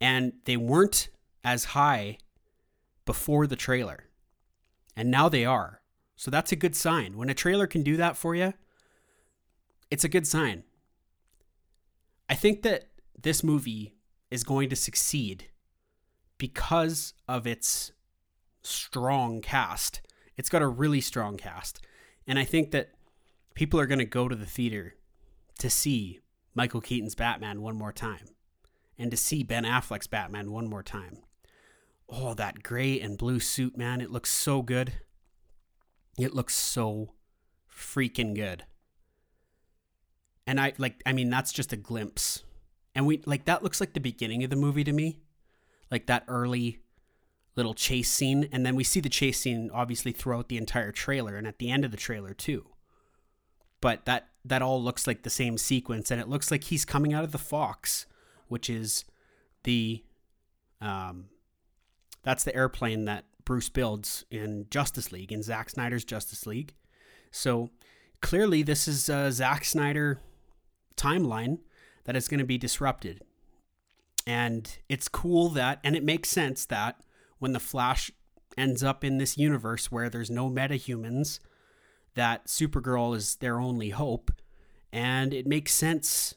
and 0.00 0.34
they 0.44 0.56
weren't 0.56 1.08
as 1.44 1.64
high 1.66 2.18
before 3.04 3.46
the 3.46 3.56
trailer. 3.56 4.04
And 4.96 5.10
now 5.10 5.28
they 5.28 5.44
are. 5.44 5.80
So 6.16 6.30
that's 6.30 6.52
a 6.52 6.56
good 6.56 6.74
sign. 6.74 7.16
When 7.16 7.30
a 7.30 7.34
trailer 7.34 7.66
can 7.66 7.82
do 7.82 7.96
that 7.96 8.16
for 8.16 8.34
you, 8.34 8.52
it's 9.90 10.04
a 10.04 10.08
good 10.08 10.26
sign. 10.26 10.64
I 12.28 12.34
think 12.34 12.62
that 12.62 12.88
this 13.20 13.42
movie 13.42 13.94
is 14.30 14.44
going 14.44 14.68
to 14.68 14.76
succeed 14.76 15.46
because 16.36 17.14
of 17.26 17.46
its 17.46 17.92
strong 18.62 19.40
cast. 19.40 20.00
It's 20.36 20.48
got 20.48 20.62
a 20.62 20.68
really 20.68 21.00
strong 21.00 21.36
cast. 21.36 21.80
And 22.28 22.38
I 22.38 22.44
think 22.44 22.70
that 22.70 22.90
people 23.54 23.80
are 23.80 23.86
going 23.86 23.98
to 23.98 24.04
go 24.04 24.28
to 24.28 24.36
the 24.36 24.46
theater 24.46 24.94
to 25.58 25.68
see 25.68 26.20
Michael 26.54 26.80
Keaton's 26.80 27.16
Batman 27.16 27.60
one 27.62 27.74
more 27.74 27.92
time 27.92 28.28
and 28.96 29.10
to 29.10 29.16
see 29.16 29.42
Ben 29.42 29.64
Affleck's 29.64 30.06
Batman 30.06 30.52
one 30.52 30.68
more 30.68 30.84
time 30.84 31.18
oh, 32.08 32.34
that 32.34 32.62
gray 32.62 33.00
and 33.00 33.18
blue 33.18 33.40
suit, 33.40 33.76
man, 33.76 34.00
it 34.00 34.10
looks 34.10 34.30
so 34.30 34.62
good. 34.62 34.92
It 36.18 36.34
looks 36.34 36.54
so 36.54 37.14
freaking 37.70 38.34
good. 38.34 38.64
And 40.46 40.58
I 40.58 40.72
like, 40.78 41.02
I 41.04 41.12
mean, 41.12 41.30
that's 41.30 41.52
just 41.52 41.72
a 41.72 41.76
glimpse. 41.76 42.42
And 42.94 43.06
we, 43.06 43.22
like, 43.26 43.44
that 43.44 43.62
looks 43.62 43.80
like 43.80 43.92
the 43.92 44.00
beginning 44.00 44.42
of 44.42 44.50
the 44.50 44.56
movie 44.56 44.84
to 44.84 44.92
me. 44.92 45.20
Like 45.90 46.06
that 46.06 46.24
early 46.28 46.80
little 47.58 47.74
chase 47.74 48.10
scene. 48.10 48.48
And 48.50 48.64
then 48.64 48.76
we 48.76 48.84
see 48.84 49.00
the 49.00 49.10
chase 49.10 49.40
scene 49.40 49.70
obviously 49.74 50.12
throughout 50.12 50.48
the 50.48 50.56
entire 50.56 50.92
trailer 50.92 51.36
and 51.36 51.46
at 51.46 51.58
the 51.58 51.70
end 51.70 51.84
of 51.84 51.90
the 51.90 51.96
trailer 51.96 52.32
too. 52.32 52.68
But 53.80 54.06
that, 54.06 54.28
that 54.44 54.62
all 54.62 54.82
looks 54.82 55.06
like 55.06 55.22
the 55.22 55.30
same 55.30 55.58
sequence. 55.58 56.10
And 56.10 56.20
it 56.20 56.28
looks 56.28 56.50
like 56.50 56.64
he's 56.64 56.84
coming 56.84 57.12
out 57.12 57.24
of 57.24 57.32
the 57.32 57.38
Fox, 57.38 58.06
which 58.46 58.70
is 58.70 59.04
the, 59.64 60.04
um, 60.80 61.26
that's 62.22 62.44
the 62.44 62.54
airplane 62.54 63.04
that 63.04 63.24
Bruce 63.44 63.68
builds 63.68 64.24
in 64.30 64.66
Justice 64.70 65.10
League, 65.12 65.32
in 65.32 65.42
Zack 65.42 65.70
Snyder's 65.70 66.04
Justice 66.04 66.46
League. 66.46 66.74
So 67.30 67.70
clearly, 68.20 68.62
this 68.62 68.86
is 68.86 69.08
a 69.08 69.32
Zack 69.32 69.64
Snyder 69.64 70.20
timeline 70.96 71.58
that 72.04 72.16
is 72.16 72.28
going 72.28 72.38
to 72.38 72.46
be 72.46 72.58
disrupted. 72.58 73.22
And 74.26 74.70
it's 74.88 75.08
cool 75.08 75.48
that, 75.50 75.80
and 75.82 75.96
it 75.96 76.04
makes 76.04 76.28
sense 76.28 76.64
that 76.66 77.00
when 77.38 77.52
the 77.52 77.60
Flash 77.60 78.10
ends 78.56 78.82
up 78.82 79.04
in 79.04 79.18
this 79.18 79.38
universe 79.38 79.90
where 79.90 80.10
there's 80.10 80.30
no 80.30 80.50
metahumans, 80.50 81.38
that 82.14 82.46
Supergirl 82.46 83.14
is 83.14 83.36
their 83.36 83.60
only 83.60 83.90
hope. 83.90 84.32
And 84.92 85.32
it 85.32 85.46
makes 85.46 85.72
sense 85.72 86.34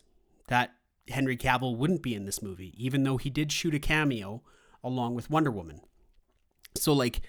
that 0.47 0.73
Henry 1.07 1.37
Cavill 1.37 1.77
wouldn't 1.77 2.03
be 2.03 2.13
in 2.13 2.25
this 2.25 2.41
movie, 2.41 2.73
even 2.77 3.03
though 3.03 3.17
he 3.17 3.29
did 3.29 3.51
shoot 3.51 3.73
a 3.73 3.79
cameo 3.79 4.43
along 4.83 5.15
with 5.15 5.29
Wonder 5.29 5.51
Woman. 5.51 5.81
So, 6.75 6.93
like, 6.93 7.21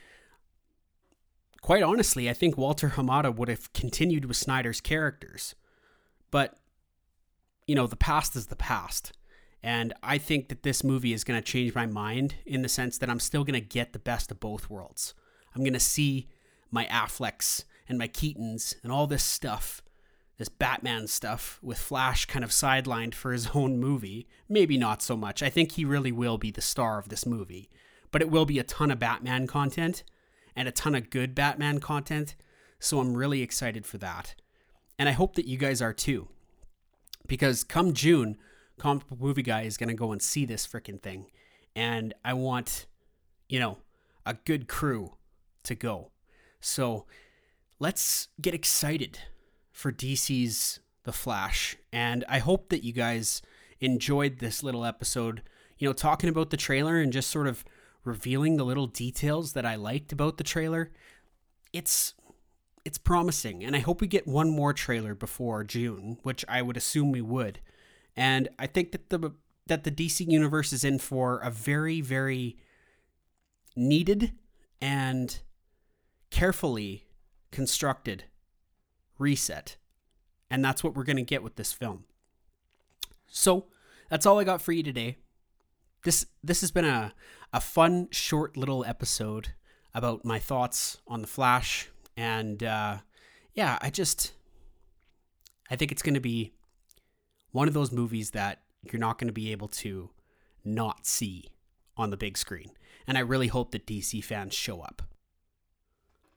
quite 1.62 1.82
honestly, 1.82 2.28
I 2.28 2.32
think 2.32 2.58
Walter 2.58 2.90
Hamada 2.90 3.34
would 3.34 3.48
have 3.48 3.72
continued 3.72 4.24
with 4.24 4.36
Snyder's 4.36 4.80
characters. 4.80 5.54
But, 6.30 6.56
you 7.66 7.74
know, 7.74 7.86
the 7.86 7.96
past 7.96 8.36
is 8.36 8.46
the 8.46 8.56
past. 8.56 9.12
And 9.62 9.92
I 10.02 10.18
think 10.18 10.48
that 10.48 10.64
this 10.64 10.82
movie 10.82 11.12
is 11.12 11.24
going 11.24 11.40
to 11.40 11.46
change 11.52 11.74
my 11.74 11.86
mind 11.86 12.34
in 12.44 12.62
the 12.62 12.68
sense 12.68 12.98
that 12.98 13.08
I'm 13.08 13.20
still 13.20 13.44
going 13.44 13.60
to 13.60 13.66
get 13.66 13.92
the 13.92 13.98
best 13.98 14.30
of 14.30 14.40
both 14.40 14.68
worlds. 14.68 15.14
I'm 15.54 15.62
going 15.62 15.72
to 15.72 15.80
see 15.80 16.28
my 16.70 16.86
Afflecks 16.86 17.64
and 17.88 17.98
my 17.98 18.08
Keatons 18.08 18.74
and 18.82 18.90
all 18.90 19.06
this 19.06 19.22
stuff 19.24 19.82
this 20.38 20.48
Batman 20.48 21.06
stuff 21.06 21.60
with 21.62 21.78
Flash 21.78 22.24
kind 22.24 22.44
of 22.44 22.50
sidelined 22.50 23.14
for 23.14 23.32
his 23.32 23.50
own 23.54 23.78
movie. 23.78 24.26
Maybe 24.48 24.76
not 24.76 25.00
so 25.00 25.16
much. 25.16 25.40
I 25.42 25.50
think 25.50 25.72
he 25.72 25.84
really 25.84 26.10
will 26.10 26.36
be 26.36 26.50
the 26.50 26.60
star 26.60 26.98
of 26.98 27.08
this 27.08 27.24
movie. 27.24 27.70
but 28.10 28.20
it 28.20 28.30
will 28.30 28.44
be 28.44 28.58
a 28.58 28.64
ton 28.64 28.90
of 28.90 28.98
Batman 28.98 29.46
content 29.46 30.02
and 30.56 30.66
a 30.68 30.72
ton 30.72 30.94
of 30.96 31.10
good 31.10 31.34
Batman 31.34 31.78
content. 31.78 32.34
So 32.80 32.98
I'm 32.98 33.14
really 33.14 33.40
excited 33.40 33.86
for 33.86 33.98
that. 33.98 34.34
And 34.98 35.08
I 35.08 35.12
hope 35.12 35.36
that 35.36 35.46
you 35.46 35.56
guys 35.56 35.80
are 35.80 35.94
too. 35.94 36.28
Because 37.26 37.64
come 37.64 37.94
June, 37.94 38.36
Comic 38.78 39.08
Book 39.08 39.20
Movie 39.20 39.42
Guy 39.42 39.62
is 39.62 39.76
going 39.76 39.88
to 39.88 39.94
go 39.94 40.12
and 40.12 40.20
see 40.20 40.44
this 40.44 40.66
freaking 40.66 41.00
thing. 41.00 41.26
And 41.74 42.14
I 42.24 42.34
want, 42.34 42.86
you 43.48 43.58
know, 43.58 43.78
a 44.26 44.34
good 44.34 44.68
crew 44.68 45.14
to 45.64 45.74
go. 45.74 46.10
So 46.60 47.06
let's 47.78 48.28
get 48.40 48.54
excited 48.54 49.18
for 49.70 49.90
DC's 49.92 50.80
The 51.04 51.12
Flash. 51.12 51.76
And 51.92 52.24
I 52.28 52.38
hope 52.38 52.68
that 52.68 52.84
you 52.84 52.92
guys 52.92 53.42
enjoyed 53.80 54.38
this 54.38 54.62
little 54.62 54.84
episode, 54.84 55.42
you 55.78 55.88
know, 55.88 55.92
talking 55.92 56.28
about 56.30 56.50
the 56.50 56.56
trailer 56.56 56.98
and 56.98 57.12
just 57.12 57.30
sort 57.30 57.46
of 57.46 57.64
revealing 58.04 58.56
the 58.56 58.64
little 58.64 58.86
details 58.86 59.52
that 59.52 59.66
I 59.66 59.74
liked 59.74 60.12
about 60.12 60.36
the 60.38 60.44
trailer. 60.44 60.90
It's 61.72 62.14
it's 62.84 62.98
promising 62.98 63.62
and 63.62 63.76
I 63.76 63.78
hope 63.78 64.00
we 64.00 64.08
get 64.08 64.26
one 64.26 64.50
more 64.50 64.72
trailer 64.72 65.14
before 65.14 65.62
June, 65.62 66.18
which 66.24 66.44
I 66.48 66.62
would 66.62 66.76
assume 66.76 67.12
we 67.12 67.20
would. 67.20 67.60
And 68.16 68.48
I 68.58 68.66
think 68.66 68.92
that 68.92 69.10
the 69.10 69.32
that 69.66 69.84
the 69.84 69.90
DC 69.90 70.26
universe 70.28 70.72
is 70.72 70.84
in 70.84 70.98
for 70.98 71.38
a 71.38 71.50
very 71.50 72.00
very 72.00 72.56
needed 73.76 74.32
and 74.80 75.40
carefully 76.30 77.06
constructed 77.50 78.24
reset. 79.18 79.76
And 80.50 80.64
that's 80.64 80.84
what 80.84 80.94
we're 80.94 81.04
going 81.04 81.16
to 81.16 81.22
get 81.22 81.42
with 81.42 81.56
this 81.56 81.72
film. 81.72 82.04
So, 83.26 83.66
that's 84.10 84.26
all 84.26 84.38
I 84.38 84.44
got 84.44 84.60
for 84.60 84.72
you 84.72 84.82
today. 84.82 85.16
This 86.04 86.26
this 86.42 86.60
has 86.60 86.70
been 86.70 86.84
a 86.84 87.14
a 87.52 87.60
fun 87.60 88.08
short 88.10 88.56
little 88.56 88.84
episode 88.84 89.50
about 89.94 90.24
my 90.24 90.38
thoughts 90.38 90.98
on 91.06 91.20
the 91.20 91.28
Flash 91.28 91.88
and 92.16 92.62
uh 92.62 92.98
yeah, 93.54 93.78
I 93.80 93.90
just 93.90 94.32
I 95.70 95.76
think 95.76 95.92
it's 95.92 96.02
going 96.02 96.14
to 96.14 96.20
be 96.20 96.52
one 97.52 97.68
of 97.68 97.74
those 97.74 97.92
movies 97.92 98.32
that 98.32 98.62
you're 98.82 99.00
not 99.00 99.18
going 99.18 99.28
to 99.28 99.32
be 99.32 99.52
able 99.52 99.68
to 99.68 100.10
not 100.64 101.06
see 101.06 101.50
on 101.96 102.10
the 102.10 102.16
big 102.16 102.36
screen. 102.36 102.72
And 103.06 103.16
I 103.16 103.20
really 103.20 103.48
hope 103.48 103.70
that 103.72 103.86
DC 103.86 104.24
fans 104.24 104.54
show 104.54 104.80
up. 104.80 105.02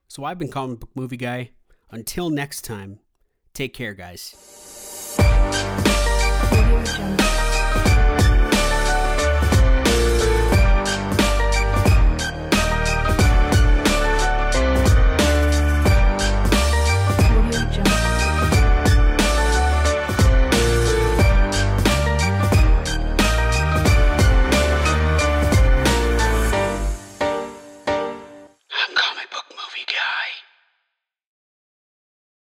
So 0.07 0.23
I've 0.23 0.37
been 0.37 0.51
comic 0.51 0.79
book 0.79 0.91
movie 0.93 1.17
guy. 1.17 1.51
Until 1.91 2.29
next 2.29 2.61
time, 2.61 2.99
take 3.53 3.73
care, 3.73 3.93
guys. 3.93 4.35